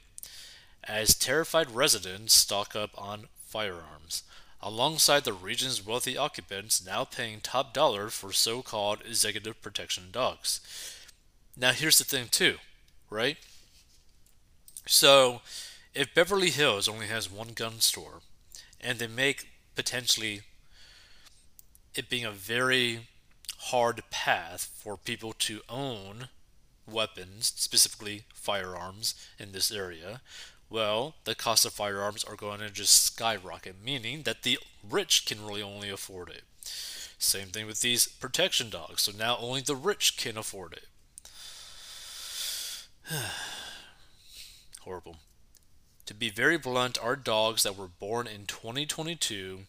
as 0.84 1.16
terrified 1.16 1.72
residents 1.72 2.34
stock 2.34 2.76
up 2.76 2.92
on 2.98 3.28
firearms 3.46 4.24
alongside 4.66 5.24
the 5.24 5.32
region's 5.32 5.86
wealthy 5.86 6.18
occupants 6.18 6.84
now 6.84 7.04
paying 7.04 7.40
top 7.40 7.72
dollar 7.72 8.10
for 8.10 8.34
so 8.34 8.64
called 8.64 9.00
executive 9.08 9.62
protection 9.62 10.06
dogs. 10.12 10.60
Now, 11.56 11.72
here's 11.72 12.00
the 12.00 12.04
thing, 12.04 12.28
too, 12.32 12.56
right? 13.12 13.38
So, 14.88 15.42
if 15.94 16.14
Beverly 16.16 16.50
Hills 16.50 16.88
only 16.88 17.06
has 17.06 17.32
one 17.32 17.50
gun 17.50 17.80
store 17.80 18.22
and 18.82 18.98
they 18.98 19.08
make 19.08 19.50
potentially 19.76 20.42
it 21.94 22.10
being 22.10 22.26
a 22.26 22.32
very 22.32 23.08
hard 23.58 24.02
path 24.10 24.70
for 24.76 24.98
people 24.98 25.34
to 25.34 25.62
own 25.70 26.30
weapons, 26.92 27.54
specifically 27.56 28.24
firearms, 28.34 29.14
in 29.38 29.52
this 29.52 29.72
area, 29.72 30.22
well, 30.70 31.16
the 31.24 31.36
cost 31.36 31.66
of 31.66 31.74
firearms 31.74 32.24
are 32.24 32.36
going 32.36 32.60
to 32.60 32.70
just 32.70 33.04
skyrocket, 33.04 33.76
meaning 33.84 34.24
that 34.24 34.44
the 34.44 34.60
rich 34.88 35.26
can 35.26 35.46
really 35.46 35.62
only 35.62 35.90
afford 35.90 36.30
it. 36.30 36.44
Same 37.18 37.48
thing 37.48 37.66
with 37.66 37.82
these 37.82 38.08
protection 38.08 38.70
dogs, 38.70 39.04
so 39.04 39.12
now 39.12 39.38
only 39.40 39.62
the 39.62 39.76
rich 39.76 40.18
can 40.18 40.38
afford 40.38 40.74
it. 40.74 40.86
Horrible. 44.82 45.18
To 46.08 46.14
be 46.14 46.30
very 46.30 46.58
blunt, 46.58 47.02
our 47.02 47.16
dogs 47.16 47.64
that 47.64 47.78
were 47.78 47.88
born 47.88 48.28
in 48.28 48.46
2022 48.46 49.62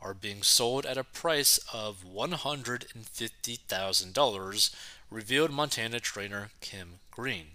are 0.00 0.14
being 0.14 0.42
sold 0.42 0.86
at 0.86 0.98
a 0.98 1.04
price 1.04 1.58
of 1.72 2.04
$150,000, 2.04 4.74
revealed 5.10 5.50
Montana 5.50 6.00
trainer 6.00 6.50
Kim 6.60 7.00
Green. 7.10 7.46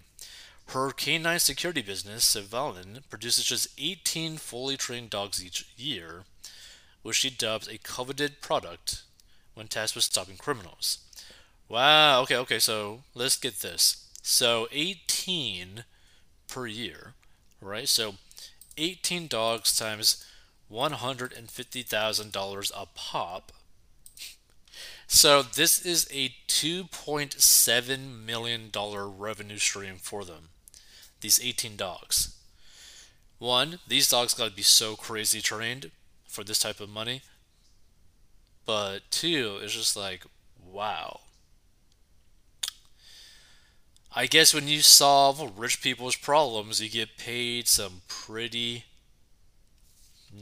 Her 0.72 0.90
canine 0.90 1.38
security 1.38 1.80
business, 1.80 2.36
Svalinn, 2.36 3.00
produces 3.08 3.46
just 3.46 3.68
18 3.78 4.36
fully 4.36 4.76
trained 4.76 5.08
dogs 5.08 5.42
each 5.42 5.66
year, 5.78 6.24
which 7.00 7.16
she 7.16 7.30
dubs 7.30 7.66
a 7.66 7.78
coveted 7.78 8.42
product 8.42 9.00
when 9.54 9.68
tasked 9.68 9.96
with 9.96 10.04
stopping 10.04 10.36
criminals. 10.36 10.98
Wow, 11.70 12.20
okay, 12.20 12.36
okay, 12.36 12.58
so 12.58 13.00
let's 13.14 13.38
get 13.38 13.60
this. 13.60 14.10
So 14.20 14.68
18 14.70 15.84
per 16.48 16.66
year, 16.66 17.14
right? 17.62 17.88
So 17.88 18.16
18 18.76 19.26
dogs 19.26 19.74
times 19.74 20.22
$150,000 20.70 22.72
a 22.76 22.86
pop. 22.94 23.52
So 25.06 25.40
this 25.40 25.86
is 25.86 26.06
a 26.12 26.34
$2.7 26.46 28.26
million 28.26 28.70
revenue 29.18 29.56
stream 29.56 29.96
for 29.96 30.26
them. 30.26 30.50
These 31.20 31.40
18 31.42 31.76
dogs. 31.76 32.36
One, 33.38 33.78
these 33.86 34.08
dogs 34.08 34.34
got 34.34 34.50
to 34.50 34.56
be 34.56 34.62
so 34.62 34.96
crazy 34.96 35.40
trained 35.40 35.90
for 36.26 36.44
this 36.44 36.58
type 36.58 36.80
of 36.80 36.88
money. 36.88 37.22
But 38.66 39.00
two, 39.10 39.58
it's 39.62 39.74
just 39.74 39.96
like, 39.96 40.24
wow. 40.64 41.20
I 44.14 44.26
guess 44.26 44.52
when 44.52 44.68
you 44.68 44.80
solve 44.80 45.58
rich 45.58 45.80
people's 45.82 46.16
problems, 46.16 46.80
you 46.80 46.88
get 46.88 47.16
paid 47.16 47.68
some 47.68 48.02
pretty 48.08 48.84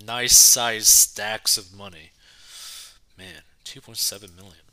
nice 0.05 0.37
sized 0.37 0.87
stacks 0.87 1.59
of 1.59 1.77
money. 1.77 2.13
Man, 3.19 3.43
2.7 3.65 4.35
million. 4.37 4.66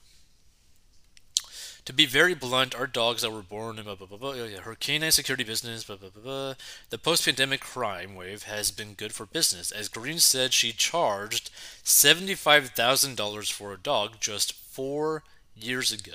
To 1.85 1.93
be 1.93 2.05
very 2.05 2.33
blunt, 2.33 2.73
our 2.73 2.87
dogs 2.87 3.23
that 3.23 3.31
were 3.31 3.41
born 3.41 3.77
in 3.77 3.83
blah, 3.83 3.95
blah, 3.95 4.17
blah, 4.17 4.33
yeah, 4.33 4.61
her 4.61 4.75
canine 4.75 5.11
security 5.11 5.43
business, 5.43 5.83
blah, 5.83 5.97
blah, 5.97 6.09
blah, 6.09 6.23
blah. 6.23 6.53
the 6.89 6.97
post 6.97 7.25
pandemic 7.25 7.59
crime 7.59 8.15
wave 8.15 8.43
has 8.43 8.71
been 8.71 8.93
good 8.93 9.11
for 9.11 9.25
business. 9.25 9.69
As 9.69 9.89
Green 9.89 10.19
said, 10.19 10.53
she 10.53 10.71
charged 10.71 11.51
$75,000 11.83 13.51
for 13.51 13.73
a 13.73 13.77
dog 13.77 14.21
just 14.21 14.53
four 14.53 15.23
years 15.55 15.91
ago. 15.91 16.13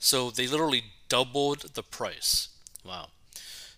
So 0.00 0.30
they 0.30 0.48
literally 0.48 0.84
doubled 1.08 1.74
the 1.74 1.82
price. 1.84 2.48
Wow. 2.84 3.08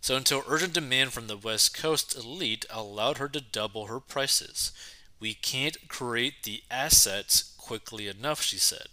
So 0.00 0.16
until 0.16 0.42
urgent 0.48 0.72
demand 0.72 1.12
from 1.12 1.26
the 1.26 1.36
West 1.36 1.76
Coast 1.76 2.16
elite 2.16 2.64
allowed 2.70 3.18
her 3.18 3.28
to 3.28 3.40
double 3.42 3.86
her 3.86 4.00
prices. 4.00 4.72
We 5.18 5.34
can't 5.34 5.88
create 5.88 6.44
the 6.44 6.62
assets 6.70 7.54
quickly 7.58 8.08
enough, 8.08 8.40
she 8.40 8.56
said. 8.56 8.88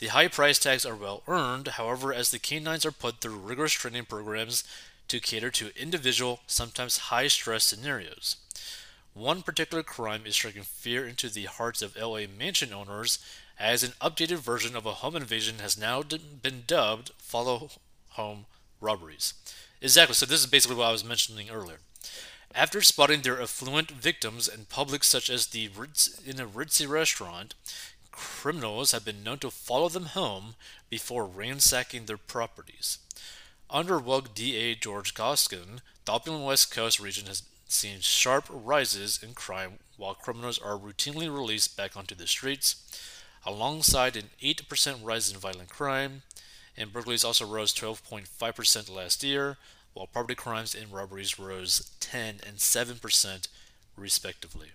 The 0.00 0.06
high 0.06 0.28
price 0.28 0.58
tags 0.58 0.86
are 0.86 0.96
well 0.96 1.22
earned, 1.28 1.68
however, 1.68 2.14
as 2.14 2.30
the 2.30 2.38
canines 2.38 2.86
are 2.86 2.90
put 2.90 3.20
through 3.20 3.36
rigorous 3.36 3.72
training 3.72 4.06
programs 4.06 4.64
to 5.08 5.20
cater 5.20 5.50
to 5.50 5.78
individual, 5.78 6.40
sometimes 6.46 7.10
high 7.12 7.28
stress 7.28 7.64
scenarios. 7.64 8.36
One 9.12 9.42
particular 9.42 9.82
crime 9.82 10.22
is 10.24 10.36
striking 10.36 10.62
fear 10.62 11.06
into 11.06 11.28
the 11.28 11.44
hearts 11.44 11.82
of 11.82 11.96
LA 11.96 12.20
mansion 12.26 12.72
owners 12.72 13.18
as 13.58 13.82
an 13.82 13.92
updated 14.00 14.38
version 14.38 14.74
of 14.74 14.86
a 14.86 14.94
home 14.94 15.16
invasion 15.16 15.58
has 15.58 15.76
now 15.76 16.02
been 16.02 16.62
dubbed 16.66 17.10
follow 17.18 17.68
home 18.12 18.46
robberies. 18.80 19.34
Exactly, 19.82 20.14
so 20.14 20.24
this 20.24 20.40
is 20.40 20.46
basically 20.46 20.78
what 20.78 20.86
I 20.88 20.92
was 20.92 21.04
mentioning 21.04 21.50
earlier. 21.50 21.80
After 22.54 22.80
spotting 22.80 23.20
their 23.20 23.42
affluent 23.42 23.90
victims 23.90 24.48
in 24.48 24.64
public, 24.64 25.04
such 25.04 25.28
as 25.28 25.48
the 25.48 25.68
Ritz, 25.68 26.18
in 26.26 26.40
a 26.40 26.46
ritzy 26.46 26.88
restaurant, 26.88 27.54
criminals 28.40 28.92
have 28.92 29.04
been 29.04 29.22
known 29.22 29.36
to 29.36 29.50
follow 29.50 29.90
them 29.90 30.06
home 30.06 30.54
before 30.88 31.26
ransacking 31.26 32.06
their 32.06 32.16
properties. 32.16 32.96
Under 33.68 33.98
WUG 33.98 34.32
DA 34.34 34.74
George 34.74 35.12
Gascon, 35.12 35.82
the 36.06 36.12
opulent 36.12 36.46
West 36.46 36.74
Coast 36.74 36.98
region 36.98 37.26
has 37.26 37.42
seen 37.68 38.00
sharp 38.00 38.46
rises 38.48 39.22
in 39.22 39.34
crime 39.34 39.72
while 39.98 40.14
criminals 40.14 40.58
are 40.58 40.78
routinely 40.78 41.30
released 41.30 41.76
back 41.76 41.98
onto 41.98 42.14
the 42.14 42.26
streets, 42.26 42.76
alongside 43.44 44.16
an 44.16 44.30
8% 44.42 45.04
rise 45.04 45.30
in 45.30 45.38
violent 45.38 45.68
crime. 45.68 46.22
And 46.78 46.94
burglaries 46.94 47.24
also 47.24 47.44
rose 47.44 47.74
12.5% 47.74 48.90
last 48.90 49.22
year, 49.22 49.58
while 49.92 50.06
property 50.06 50.34
crimes 50.34 50.74
and 50.74 50.90
robberies 50.90 51.38
rose 51.38 51.90
10 52.00 52.40
and 52.46 52.56
7% 52.56 53.48
respectively. 53.98 54.68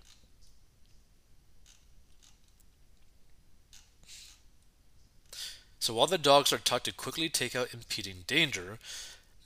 So 5.86 5.94
while 5.94 6.08
the 6.08 6.18
dogs 6.18 6.52
are 6.52 6.58
taught 6.58 6.82
to 6.86 6.92
quickly 6.92 7.28
take 7.28 7.54
out 7.54 7.72
impeding 7.72 8.24
danger, 8.26 8.80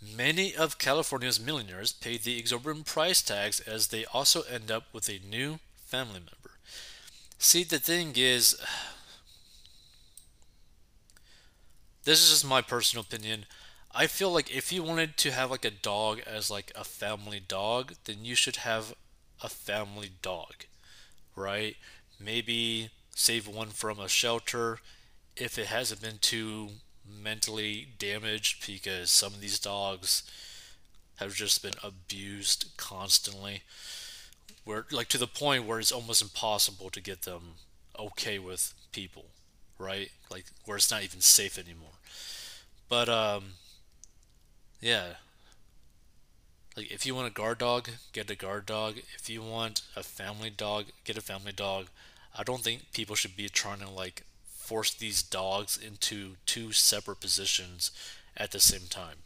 many 0.00 0.56
of 0.56 0.78
California's 0.78 1.38
millionaires 1.38 1.92
pay 1.92 2.16
the 2.16 2.38
exorbitant 2.38 2.86
price 2.86 3.20
tags 3.20 3.60
as 3.60 3.88
they 3.88 4.06
also 4.06 4.40
end 4.44 4.70
up 4.70 4.84
with 4.90 5.10
a 5.10 5.18
new 5.18 5.58
family 5.76 6.20
member. 6.20 6.52
See, 7.36 7.62
the 7.62 7.78
thing 7.78 8.14
is, 8.16 8.58
this 12.04 12.22
is 12.22 12.30
just 12.30 12.46
my 12.46 12.62
personal 12.62 13.02
opinion. 13.02 13.44
I 13.94 14.06
feel 14.06 14.32
like 14.32 14.50
if 14.50 14.72
you 14.72 14.82
wanted 14.82 15.18
to 15.18 15.32
have 15.32 15.50
like 15.50 15.66
a 15.66 15.70
dog 15.70 16.22
as 16.26 16.50
like 16.50 16.72
a 16.74 16.84
family 16.84 17.42
dog, 17.46 17.96
then 18.06 18.24
you 18.24 18.34
should 18.34 18.56
have 18.56 18.94
a 19.42 19.50
family 19.50 20.12
dog, 20.22 20.64
right? 21.36 21.76
Maybe 22.18 22.88
save 23.14 23.46
one 23.46 23.68
from 23.68 24.00
a 24.00 24.08
shelter 24.08 24.78
if 25.40 25.58
it 25.58 25.66
hasn't 25.66 26.02
been 26.02 26.18
too 26.20 26.70
mentally 27.08 27.88
damaged 27.98 28.66
because 28.66 29.10
some 29.10 29.34
of 29.34 29.40
these 29.40 29.58
dogs 29.58 30.22
have 31.16 31.34
just 31.34 31.62
been 31.62 31.74
abused 31.82 32.72
constantly 32.76 33.62
where 34.64 34.86
like 34.90 35.08
to 35.08 35.18
the 35.18 35.26
point 35.26 35.64
where 35.66 35.78
it's 35.80 35.92
almost 35.92 36.22
impossible 36.22 36.90
to 36.90 37.00
get 37.00 37.22
them 37.22 37.54
okay 37.98 38.38
with 38.38 38.74
people 38.92 39.26
right? 39.78 40.10
Like 40.30 40.44
where 40.66 40.76
it's 40.76 40.90
not 40.90 41.02
even 41.04 41.22
safe 41.22 41.58
anymore. 41.58 41.98
But 42.88 43.08
um 43.08 43.54
yeah. 44.80 45.14
Like 46.76 46.90
if 46.90 47.06
you 47.06 47.14
want 47.14 47.28
a 47.28 47.30
guard 47.30 47.58
dog 47.58 47.90
get 48.12 48.30
a 48.30 48.34
guard 48.34 48.66
dog. 48.66 48.98
If 49.14 49.28
you 49.30 49.40
want 49.42 49.82
a 49.96 50.02
family 50.02 50.50
dog 50.50 50.86
get 51.04 51.16
a 51.16 51.20
family 51.20 51.52
dog. 51.52 51.86
I 52.36 52.42
don't 52.42 52.62
think 52.62 52.92
people 52.92 53.16
should 53.16 53.36
be 53.36 53.48
trying 53.48 53.80
to 53.80 53.88
like 53.90 54.22
force 54.70 54.94
these 54.94 55.20
dogs 55.20 55.76
into 55.76 56.36
two 56.46 56.70
separate 56.70 57.20
positions 57.20 57.90
at 58.36 58.52
the 58.52 58.60
same 58.60 58.86
time. 58.88 59.16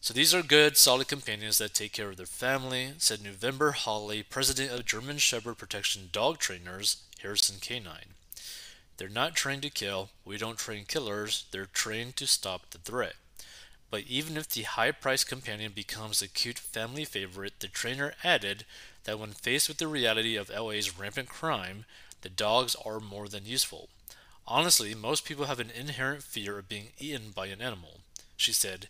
So 0.00 0.14
these 0.14 0.32
are 0.32 0.44
good, 0.44 0.76
solid 0.76 1.08
companions 1.08 1.58
that 1.58 1.74
take 1.74 1.92
care 1.92 2.08
of 2.08 2.18
their 2.18 2.26
family, 2.26 2.92
said 2.98 3.20
November 3.20 3.72
Hawley, 3.72 4.22
president 4.22 4.70
of 4.70 4.84
German 4.84 5.18
Shepherd 5.18 5.58
Protection 5.58 6.08
Dog 6.12 6.38
Trainers, 6.38 6.98
Harrison 7.20 7.56
Canine. 7.60 8.14
They're 8.96 9.08
not 9.08 9.34
trained 9.34 9.62
to 9.62 9.70
kill, 9.70 10.10
we 10.24 10.38
don't 10.38 10.56
train 10.56 10.84
killers, 10.86 11.46
they're 11.50 11.66
trained 11.66 12.14
to 12.18 12.28
stop 12.28 12.70
the 12.70 12.78
threat. 12.78 13.16
But 13.90 14.04
even 14.06 14.36
if 14.36 14.48
the 14.48 14.62
high 14.62 14.92
priced 14.92 15.28
companion 15.28 15.72
becomes 15.74 16.22
a 16.22 16.28
cute 16.28 16.60
family 16.60 17.04
favorite, 17.04 17.54
the 17.58 17.66
trainer 17.66 18.14
added 18.22 18.64
that 19.02 19.18
when 19.18 19.32
faced 19.32 19.66
with 19.66 19.78
the 19.78 19.88
reality 19.88 20.36
of 20.36 20.48
LA's 20.48 20.96
rampant 20.96 21.28
crime, 21.28 21.86
the 22.26 22.30
dogs 22.30 22.74
are 22.84 22.98
more 22.98 23.28
than 23.28 23.46
useful. 23.46 23.88
Honestly, 24.48 24.96
most 24.96 25.24
people 25.24 25.44
have 25.44 25.60
an 25.60 25.70
inherent 25.70 26.24
fear 26.24 26.58
of 26.58 26.68
being 26.68 26.88
eaten 26.98 27.30
by 27.30 27.46
an 27.46 27.62
animal, 27.62 28.00
she 28.36 28.52
said, 28.52 28.88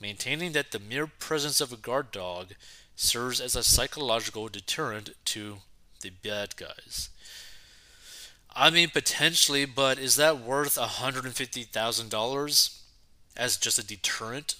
maintaining 0.00 0.52
that 0.52 0.70
the 0.70 0.78
mere 0.78 1.06
presence 1.06 1.60
of 1.60 1.70
a 1.70 1.76
guard 1.76 2.10
dog 2.10 2.54
serves 2.96 3.42
as 3.42 3.54
a 3.54 3.62
psychological 3.62 4.48
deterrent 4.48 5.10
to 5.26 5.58
the 6.00 6.08
bad 6.08 6.56
guys. 6.56 7.10
I 8.56 8.70
mean, 8.70 8.88
potentially, 8.88 9.66
but 9.66 9.98
is 9.98 10.16
that 10.16 10.40
worth 10.40 10.78
$150,000 10.78 12.80
as 13.36 13.58
just 13.58 13.78
a 13.78 13.86
deterrent? 13.86 14.56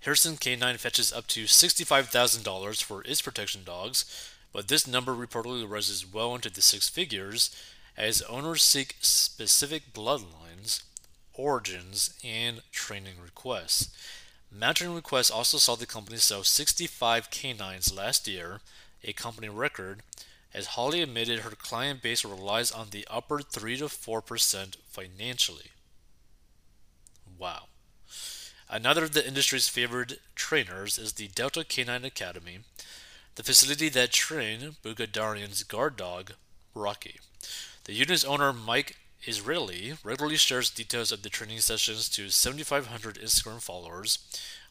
Harrison 0.00 0.38
Canine 0.38 0.78
fetches 0.78 1.12
up 1.12 1.26
to 1.26 1.44
$65,000 1.44 2.82
for 2.82 3.02
its 3.02 3.20
protection 3.20 3.62
dogs, 3.62 4.06
but 4.52 4.68
this 4.68 4.86
number 4.86 5.14
reportedly 5.14 5.68
rises 5.68 6.10
well 6.10 6.34
into 6.34 6.50
the 6.50 6.62
six 6.62 6.88
figures 6.88 7.54
as 7.96 8.22
owners 8.22 8.62
seek 8.62 8.96
specific 9.00 9.92
bloodlines, 9.92 10.82
origins, 11.34 12.18
and 12.24 12.62
training 12.70 13.14
requests. 13.22 13.90
Mountain 14.50 14.94
Request 14.94 15.30
also 15.30 15.58
saw 15.58 15.74
the 15.74 15.86
company 15.86 16.16
sell 16.16 16.42
65 16.42 17.30
canines 17.30 17.94
last 17.94 18.26
year, 18.26 18.60
a 19.04 19.12
company 19.12 19.48
record, 19.48 20.02
as 20.54 20.68
Hawley 20.68 21.02
admitted 21.02 21.40
her 21.40 21.50
client 21.50 22.00
base 22.02 22.24
relies 22.24 22.72
on 22.72 22.88
the 22.90 23.06
upper 23.10 23.40
3 23.40 23.76
to 23.76 23.84
4% 23.84 24.76
financially. 24.88 25.70
Wow. 27.38 27.64
Another 28.70 29.04
of 29.04 29.12
the 29.12 29.26
industry's 29.26 29.68
favored 29.68 30.18
trainers 30.34 30.98
is 30.98 31.14
the 31.14 31.28
Delta 31.28 31.64
Canine 31.64 32.04
Academy, 32.04 32.60
the 33.38 33.44
facility 33.44 33.88
that 33.88 34.10
trained 34.10 34.74
Bugandarian's 34.82 35.62
guard 35.62 35.96
dog, 35.96 36.32
Rocky. 36.74 37.20
The 37.84 37.92
unit's 37.92 38.24
owner, 38.24 38.52
Mike 38.52 38.96
Israeli, 39.28 39.94
regularly 40.02 40.36
shares 40.36 40.70
details 40.70 41.12
of 41.12 41.22
the 41.22 41.28
training 41.28 41.60
sessions 41.60 42.08
to 42.08 42.30
7,500 42.30 43.14
Instagram 43.14 43.62
followers, 43.62 44.18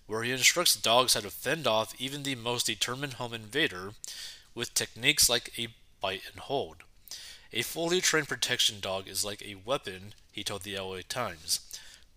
where 0.06 0.24
he 0.24 0.34
instructs 0.34 0.76
dogs 0.76 1.14
how 1.14 1.22
to 1.22 1.30
fend 1.30 1.66
off 1.66 1.96
even 1.98 2.24
the 2.24 2.36
most 2.36 2.66
determined 2.66 3.14
home 3.14 3.34
invader 3.34 3.92
with 4.54 4.74
techniques 4.74 5.30
like 5.30 5.58
a 5.58 5.70
bite 6.02 6.24
and 6.30 6.42
hold. 6.42 6.84
A 7.54 7.62
fully 7.62 8.02
trained 8.02 8.28
protection 8.28 8.82
dog 8.82 9.08
is 9.08 9.24
like 9.24 9.42
a 9.42 9.62
weapon, 9.66 10.14
he 10.30 10.44
told 10.44 10.64
the 10.64 10.78
LA 10.78 11.00
Times. 11.08 11.62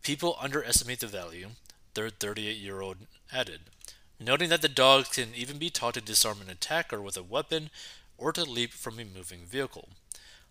People 0.02 0.36
underestimate 0.40 0.98
the 0.98 1.06
value, 1.06 1.50
their 1.94 2.10
38 2.10 2.56
year 2.56 2.80
old 2.80 2.96
added, 3.32 3.60
noting 4.20 4.50
that 4.50 4.60
the 4.62 4.68
dog 4.68 5.10
can 5.10 5.28
even 5.34 5.58
be 5.58 5.70
taught 5.70 5.94
to 5.94 6.00
disarm 6.00 6.42
an 6.42 6.50
attacker 6.50 7.00
with 7.00 7.16
a 7.16 7.22
weapon 7.22 7.70
or 8.18 8.32
to 8.32 8.44
leap 8.44 8.72
from 8.72 8.98
a 8.98 9.04
moving 9.04 9.46
vehicle. 9.46 9.88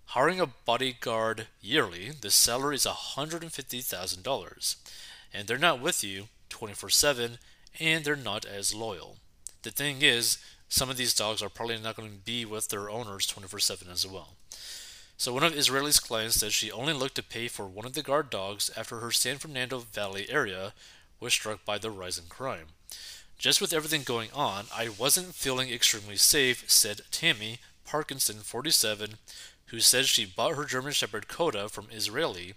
Hiring 0.07 0.41
a 0.41 0.47
bodyguard 0.47 1.45
yearly, 1.61 2.11
the 2.19 2.31
salary 2.31 2.75
is 2.75 2.85
$150,000, 2.85 4.75
and 5.31 5.47
they're 5.47 5.57
not 5.59 5.79
with 5.79 6.03
you 6.03 6.29
24 6.49 6.89
7, 6.89 7.37
and 7.79 8.03
they're 8.03 8.15
not 8.15 8.43
as 8.43 8.73
loyal. 8.73 9.17
The 9.61 9.69
thing 9.69 10.01
is, 10.01 10.39
some 10.67 10.89
of 10.89 10.97
these 10.97 11.13
dogs 11.13 11.43
are 11.43 11.49
probably 11.49 11.77
not 11.77 11.95
going 11.95 12.09
to 12.09 12.17
be 12.17 12.43
with 12.45 12.69
their 12.69 12.89
owners 12.89 13.27
24 13.27 13.59
7 13.59 13.87
as 13.87 14.07
well. 14.07 14.35
So, 15.15 15.33
one 15.33 15.43
of 15.43 15.55
Israeli's 15.55 15.99
clients 15.99 16.37
said 16.37 16.53
she 16.53 16.71
only 16.71 16.93
looked 16.93 17.15
to 17.15 17.23
pay 17.23 17.47
for 17.47 17.67
one 17.67 17.85
of 17.85 17.93
the 17.93 18.01
guard 18.01 18.31
dogs 18.31 18.71
after 18.75 18.99
her 18.99 19.11
San 19.11 19.37
Fernando 19.37 19.79
Valley 19.79 20.27
area 20.29 20.73
was 21.19 21.33
struck 21.33 21.63
by 21.65 21.77
the 21.77 21.91
rise 21.91 22.17
in 22.17 22.25
crime. 22.29 22.67
Just 23.39 23.61
with 23.61 23.71
everything 23.71 24.03
going 24.03 24.29
on, 24.33 24.65
I 24.75 24.89
wasn't 24.89 25.33
feeling 25.33 25.69
extremely 25.69 26.17
safe, 26.17 26.69
said 26.69 27.01
Tammy 27.09 27.59
Parkinson, 27.85 28.39
47, 28.39 29.11
who 29.67 29.79
said 29.79 30.07
she 30.07 30.25
bought 30.25 30.55
her 30.55 30.65
German 30.65 30.91
Shepherd 30.91 31.29
Coda 31.29 31.69
from 31.69 31.87
Israeli 31.89 32.55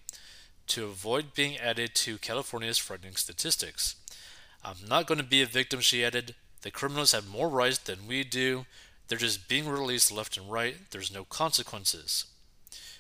to 0.66 0.86
avoid 0.86 1.34
being 1.34 1.56
added 1.56 1.94
to 1.94 2.18
California's 2.18 2.78
frightening 2.78 3.14
statistics. 3.14 3.94
I'm 4.64 4.88
not 4.88 5.06
going 5.06 5.18
to 5.18 5.24
be 5.24 5.40
a 5.40 5.46
victim, 5.46 5.78
she 5.78 6.04
added. 6.04 6.34
The 6.62 6.72
criminals 6.72 7.12
have 7.12 7.28
more 7.28 7.48
rights 7.48 7.78
than 7.78 8.08
we 8.08 8.24
do. 8.24 8.66
They're 9.06 9.18
just 9.18 9.48
being 9.48 9.68
released 9.68 10.10
left 10.10 10.36
and 10.36 10.50
right. 10.50 10.90
There's 10.90 11.14
no 11.14 11.24
consequences. 11.24 12.24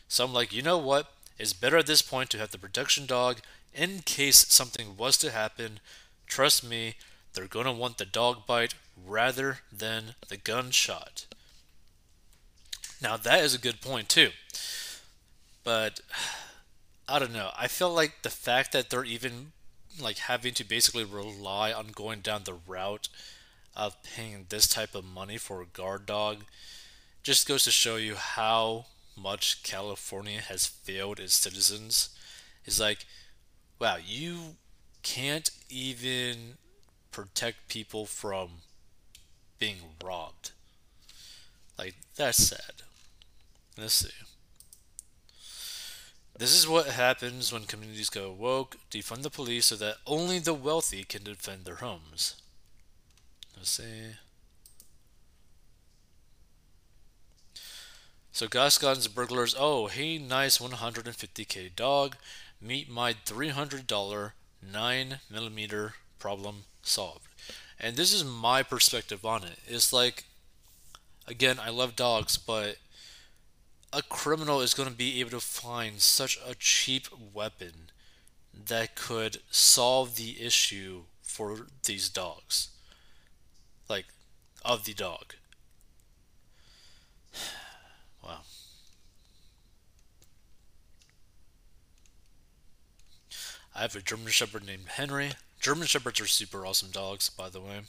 So 0.06 0.24
I'm 0.24 0.32
like, 0.32 0.52
you 0.52 0.62
know 0.62 0.78
what? 0.78 1.12
It's 1.36 1.52
better 1.52 1.78
at 1.78 1.86
this 1.86 2.02
point 2.02 2.30
to 2.30 2.38
have 2.38 2.52
the 2.52 2.58
protection 2.58 3.06
dog 3.06 3.38
in 3.74 4.02
case 4.04 4.46
something 4.48 4.96
was 4.96 5.16
to 5.18 5.32
happen. 5.32 5.80
Trust 6.28 6.62
me, 6.62 6.94
they're 7.34 7.46
going 7.46 7.66
to 7.66 7.72
want 7.72 7.98
the 7.98 8.04
dog 8.04 8.46
bite 8.46 8.74
rather 9.06 9.58
than 9.72 10.14
the 10.28 10.36
gunshot. 10.36 11.26
Now, 13.02 13.16
that 13.16 13.42
is 13.42 13.54
a 13.54 13.58
good 13.58 13.80
point, 13.80 14.08
too. 14.08 14.30
But 15.64 16.00
I 17.08 17.18
don't 17.18 17.32
know. 17.32 17.50
I 17.56 17.68
feel 17.68 17.92
like 17.92 18.22
the 18.22 18.30
fact 18.30 18.72
that 18.72 18.90
they're 18.90 19.04
even 19.04 19.52
like 20.00 20.18
having 20.18 20.54
to 20.54 20.64
basically 20.64 21.04
rely 21.04 21.72
on 21.72 21.88
going 21.88 22.20
down 22.20 22.44
the 22.44 22.56
route 22.66 23.08
of 23.76 24.02
paying 24.02 24.46
this 24.48 24.66
type 24.66 24.94
of 24.94 25.04
money 25.04 25.36
for 25.36 25.60
a 25.60 25.66
guard 25.66 26.06
dog 26.06 26.44
just 27.22 27.46
goes 27.46 27.64
to 27.64 27.70
show 27.70 27.96
you 27.96 28.14
how 28.14 28.86
much 29.16 29.62
California 29.62 30.40
has 30.40 30.66
failed 30.66 31.20
its 31.20 31.34
citizens. 31.34 32.10
Is 32.64 32.80
like, 32.80 33.04
wow, 33.78 33.96
you 34.04 34.56
can't 35.02 35.50
even 35.68 36.56
protect 37.12 37.68
people 37.68 38.06
from 38.06 38.48
being 39.58 39.76
robbed. 40.02 40.50
Like, 41.78 41.94
that's 42.16 42.38
sad. 42.38 42.82
Let's 43.78 43.94
see. 43.94 44.10
This 46.36 46.58
is 46.58 46.66
what 46.66 46.86
happens 46.86 47.52
when 47.52 47.64
communities 47.64 48.10
go 48.10 48.32
woke, 48.32 48.76
defund 48.90 49.22
the 49.22 49.30
police 49.30 49.66
so 49.66 49.76
that 49.76 49.96
only 50.06 50.38
the 50.38 50.54
wealthy 50.54 51.04
can 51.04 51.22
defend 51.22 51.64
their 51.64 51.76
homes. 51.76 52.34
Let's 53.56 53.70
see. 53.70 54.16
So 58.32 58.48
Gascon's 58.48 59.08
burglars, 59.08 59.54
oh, 59.58 59.88
hey, 59.88 60.16
nice 60.18 60.58
150k 60.58 61.76
dog. 61.76 62.16
Meet 62.60 62.88
my 62.90 63.12
$300 63.12 64.32
9mm 64.64 65.92
problem 66.18 66.64
solved. 66.82 67.28
And 67.78 67.96
this 67.96 68.12
is 68.12 68.24
my 68.24 68.62
perspective 68.62 69.24
on 69.24 69.42
it. 69.44 69.58
It's 69.66 69.92
like, 69.92 70.24
again, 71.26 71.58
I 71.60 71.70
love 71.70 71.96
dogs, 71.96 72.36
but 72.36 72.76
a 73.92 74.02
criminal 74.02 74.60
is 74.60 74.74
going 74.74 74.88
to 74.88 74.94
be 74.94 75.20
able 75.20 75.30
to 75.30 75.40
find 75.40 76.00
such 76.00 76.38
a 76.46 76.54
cheap 76.54 77.08
weapon 77.34 77.90
that 78.66 78.94
could 78.94 79.38
solve 79.50 80.16
the 80.16 80.40
issue 80.40 81.02
for 81.22 81.66
these 81.84 82.08
dogs. 82.08 82.68
Like, 83.88 84.06
of 84.64 84.84
the 84.84 84.94
dog. 84.94 85.34
wow. 88.24 88.42
I 93.74 93.80
have 93.82 93.96
a 93.96 94.00
German 94.00 94.28
Shepherd 94.28 94.66
named 94.66 94.88
Henry. 94.88 95.32
German 95.62 95.86
Shepherds 95.86 96.20
are 96.20 96.26
super 96.26 96.66
awesome 96.66 96.90
dogs, 96.90 97.30
by 97.30 97.48
the 97.48 97.60
way. 97.60 97.80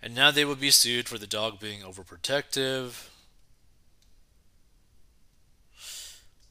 And 0.00 0.14
now 0.14 0.30
they 0.30 0.44
will 0.44 0.56
be 0.56 0.70
sued 0.70 1.08
for 1.08 1.18
the 1.18 1.26
dog 1.26 1.58
being 1.58 1.80
overprotective, 1.80 3.08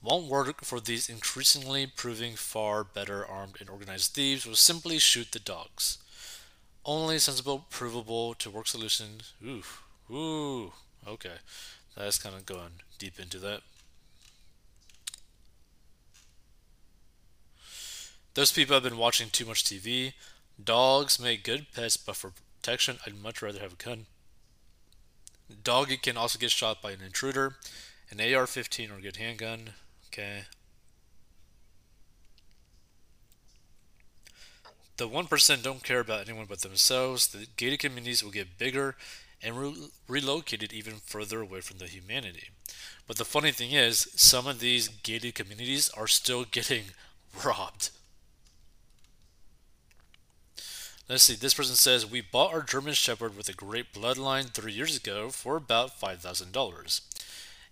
One 0.01 0.27
work 0.27 0.65
for 0.65 0.79
these 0.79 1.07
increasingly 1.07 1.85
proving 1.85 2.35
far 2.35 2.83
better 2.83 3.23
armed 3.23 3.57
and 3.59 3.69
organized 3.69 4.13
thieves 4.13 4.47
was 4.47 4.59
simply 4.59 4.97
shoot 4.97 5.31
the 5.31 5.37
dogs. 5.37 5.99
Only 6.83 7.19
sensible, 7.19 7.65
provable 7.69 8.33
to 8.33 8.49
work 8.49 8.65
solution. 8.65 9.21
Ooh, 9.45 9.63
ooh, 10.11 10.73
okay. 11.07 11.35
That's 11.95 12.17
kind 12.17 12.33
of 12.35 12.47
going 12.47 12.81
deep 12.97 13.19
into 13.19 13.37
that. 13.39 13.61
Those 18.33 18.51
people 18.51 18.73
have 18.75 18.83
been 18.83 18.97
watching 18.97 19.29
too 19.29 19.45
much 19.45 19.63
TV. 19.63 20.13
Dogs 20.63 21.19
make 21.19 21.43
good 21.43 21.67
pets, 21.73 21.97
but 21.97 22.15
for 22.15 22.31
protection, 22.61 22.99
I'd 23.05 23.21
much 23.21 23.41
rather 23.41 23.59
have 23.59 23.73
a 23.73 23.83
gun. 23.83 24.05
Doggy 25.63 25.97
can 25.97 26.17
also 26.17 26.39
get 26.39 26.51
shot 26.51 26.81
by 26.81 26.91
an 26.91 27.01
intruder, 27.05 27.57
an 28.09 28.21
AR 28.21 28.47
15 28.47 28.91
or 28.91 28.95
a 28.95 29.01
good 29.01 29.17
handgun. 29.17 29.71
Okay. 30.07 30.43
The 34.97 35.09
1% 35.09 35.63
don't 35.63 35.83
care 35.83 35.99
about 35.99 36.27
anyone 36.27 36.45
but 36.47 36.61
themselves. 36.61 37.27
The 37.27 37.47
gated 37.57 37.79
communities 37.79 38.23
will 38.23 38.31
get 38.31 38.57
bigger 38.57 38.95
and 39.41 39.57
re- 39.57 39.89
relocated 40.07 40.71
even 40.71 40.95
further 41.05 41.41
away 41.41 41.61
from 41.61 41.79
the 41.79 41.87
humanity. 41.87 42.49
But 43.07 43.17
the 43.17 43.25
funny 43.25 43.51
thing 43.51 43.71
is, 43.71 44.07
some 44.15 44.47
of 44.47 44.59
these 44.59 44.87
gated 44.87 45.35
communities 45.35 45.89
are 45.89 46.07
still 46.07 46.45
getting 46.51 46.83
robbed. 47.43 47.89
Let's 51.09 51.23
see, 51.23 51.35
this 51.35 51.55
person 51.55 51.75
says, 51.75 52.09
We 52.09 52.21
bought 52.21 52.53
our 52.53 52.61
German 52.61 52.93
Shepherd 52.93 53.35
with 53.35 53.49
a 53.49 53.53
great 53.53 53.93
bloodline 53.93 54.51
three 54.51 54.71
years 54.71 54.95
ago 54.95 55.29
for 55.29 55.57
about 55.57 55.99
$5,000 55.99 57.01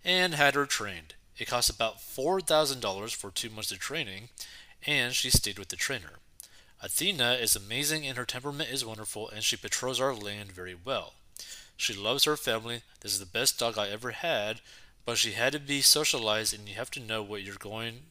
and 0.03 0.33
had 0.33 0.55
her 0.55 0.65
trained. 0.65 1.13
It 1.37 1.47
cost 1.47 1.69
about 1.69 1.99
$4,000 1.99 3.15
for 3.15 3.31
two 3.31 3.49
months 3.49 3.71
of 3.71 3.79
training, 3.79 4.29
and 4.85 5.13
she 5.13 5.29
stayed 5.29 5.57
with 5.57 5.69
the 5.69 5.75
trainer. 5.75 6.19
Athena 6.81 7.33
is 7.33 7.55
amazing 7.55 8.05
and 8.05 8.17
her 8.17 8.25
temperament 8.25 8.69
is 8.71 8.85
wonderful, 8.85 9.29
and 9.29 9.43
she 9.43 9.55
patrols 9.57 9.99
our 9.99 10.13
land 10.13 10.51
very 10.51 10.75
well. 10.75 11.13
She 11.77 11.93
loves 11.93 12.25
her 12.25 12.35
family. 12.35 12.81
This 13.01 13.13
is 13.13 13.19
the 13.19 13.25
best 13.25 13.57
dog 13.57 13.77
I 13.77 13.87
ever 13.89 14.11
had, 14.11 14.59
but 15.05 15.17
she 15.17 15.31
had 15.31 15.53
to 15.53 15.59
be 15.59 15.81
socialized, 15.81 16.53
and 16.53 16.67
you 16.67 16.75
have 16.75 16.91
to 16.91 16.99
know 16.99 17.23
what 17.23 17.43
you're 17.43 17.55
going 17.55 18.01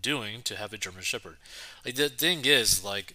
doing 0.00 0.42
to 0.42 0.56
have 0.56 0.72
a 0.74 0.78
German 0.78 1.02
Shepherd. 1.02 1.36
Like 1.84 1.94
the 1.94 2.10
thing 2.10 2.44
is, 2.44 2.84
like 2.84 3.14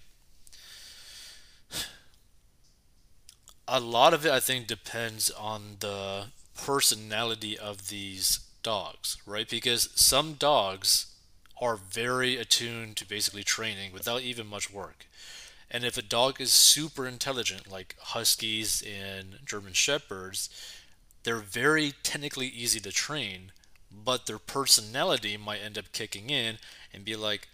a 3.67 3.79
lot 3.79 4.13
of 4.13 4.25
it 4.25 4.31
I 4.31 4.39
think 4.39 4.67
depends 4.67 5.29
on 5.31 5.77
the 5.79 6.27
personality 6.65 7.57
of 7.57 7.89
these 7.89 8.39
dogs, 8.63 9.17
right? 9.25 9.47
Because 9.47 9.89
some 9.95 10.33
dogs 10.33 11.07
are 11.61 11.75
very 11.77 12.37
attuned 12.37 12.97
to 12.97 13.07
basically 13.07 13.43
training 13.43 13.93
without 13.93 14.21
even 14.21 14.47
much 14.47 14.71
work. 14.71 15.05
And 15.69 15.83
if 15.83 15.97
a 15.97 16.01
dog 16.01 16.41
is 16.41 16.51
super 16.51 17.07
intelligent, 17.07 17.71
like 17.71 17.95
Huskies 17.99 18.81
and 18.81 19.39
German 19.45 19.73
Shepherds, 19.73 20.49
they're 21.23 21.37
very 21.37 21.93
technically 22.01 22.47
easy 22.47 22.79
to 22.79 22.91
train, 22.91 23.51
but 23.91 24.25
their 24.25 24.39
personality 24.39 25.37
might 25.37 25.59
end 25.63 25.77
up 25.77 25.91
kicking 25.91 26.29
in 26.29 26.57
and 26.93 27.05
be 27.05 27.15
like, 27.15 27.49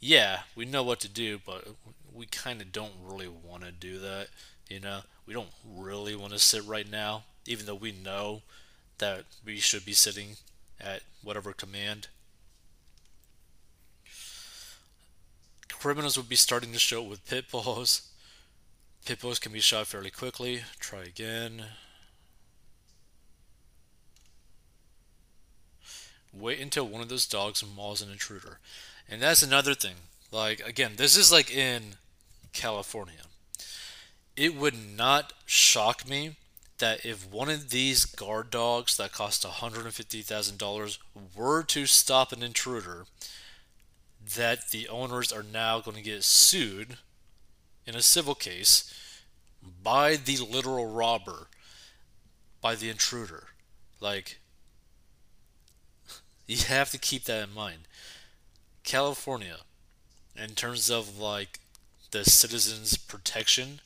yeah, 0.00 0.40
we 0.56 0.64
know 0.64 0.82
what 0.82 1.00
to 1.00 1.08
do, 1.08 1.40
but 1.44 1.68
we 2.18 2.26
kind 2.26 2.60
of 2.60 2.72
don't 2.72 2.92
really 3.02 3.28
want 3.28 3.62
to 3.62 3.70
do 3.70 3.98
that. 4.00 4.28
You 4.68 4.80
know, 4.80 5.00
we 5.26 5.32
don't 5.32 5.48
really 5.64 6.16
want 6.16 6.32
to 6.32 6.38
sit 6.38 6.64
right 6.66 6.90
now, 6.90 7.22
even 7.46 7.66
though 7.66 7.74
we 7.74 7.92
know 7.92 8.42
that 8.98 9.24
we 9.44 9.58
should 9.58 9.84
be 9.84 9.92
sitting 9.92 10.36
at 10.80 11.02
whatever 11.22 11.52
command. 11.52 12.08
Criminals 15.68 16.16
would 16.16 16.28
be 16.28 16.36
starting 16.36 16.72
the 16.72 16.78
show 16.78 17.00
with 17.00 17.26
pit 17.26 17.50
bulls. 17.50 18.10
Pit 19.06 19.20
bulls 19.20 19.38
can 19.38 19.52
be 19.52 19.60
shot 19.60 19.86
fairly 19.86 20.10
quickly. 20.10 20.62
Try 20.80 21.02
again. 21.02 21.62
Wait 26.32 26.60
until 26.60 26.86
one 26.86 27.00
of 27.00 27.08
those 27.08 27.26
dogs 27.26 27.64
mauls 27.64 28.02
an 28.02 28.10
intruder. 28.10 28.58
And 29.08 29.22
that's 29.22 29.42
another 29.42 29.74
thing. 29.74 29.94
Like, 30.30 30.60
again, 30.66 30.92
this 30.96 31.16
is 31.16 31.32
like 31.32 31.50
in 31.50 31.94
California. 32.52 33.22
It 34.36 34.54
would 34.54 34.74
not 34.74 35.32
shock 35.46 36.08
me 36.08 36.36
that 36.78 37.04
if 37.04 37.28
one 37.28 37.48
of 37.48 37.70
these 37.70 38.04
guard 38.04 38.50
dogs 38.50 38.96
that 38.96 39.12
cost 39.12 39.44
$150,000 39.44 40.98
were 41.36 41.62
to 41.64 41.86
stop 41.86 42.32
an 42.32 42.42
intruder, 42.42 43.06
that 44.36 44.70
the 44.70 44.88
owners 44.88 45.32
are 45.32 45.42
now 45.42 45.80
going 45.80 45.96
to 45.96 46.02
get 46.02 46.22
sued 46.22 46.98
in 47.86 47.94
a 47.94 48.02
civil 48.02 48.34
case 48.34 48.92
by 49.82 50.16
the 50.16 50.36
literal 50.36 50.86
robber, 50.86 51.48
by 52.60 52.74
the 52.74 52.90
intruder. 52.90 53.48
Like, 54.00 54.38
you 56.46 56.58
have 56.58 56.90
to 56.90 56.98
keep 56.98 57.24
that 57.24 57.48
in 57.48 57.54
mind. 57.54 57.80
California, 58.84 59.58
in 60.36 60.50
terms 60.50 60.90
of 60.90 61.18
like 61.18 61.60
the 62.10 62.24
citizens' 62.24 62.96
protection, 62.96 63.80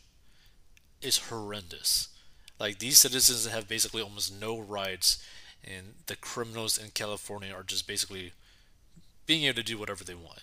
is 1.00 1.18
horrendous. 1.28 2.08
Like 2.58 2.78
these 2.78 2.98
citizens 2.98 3.46
have 3.46 3.68
basically 3.68 4.02
almost 4.02 4.40
no 4.40 4.58
rights, 4.58 5.22
and 5.64 5.94
the 6.06 6.16
criminals 6.16 6.78
in 6.78 6.90
California 6.90 7.52
are 7.52 7.64
just 7.64 7.87
basically 7.87 8.32
being 9.26 9.44
able 9.44 9.56
to 9.56 9.62
do 9.62 9.78
whatever 9.78 10.04
they 10.04 10.14
want. 10.14 10.42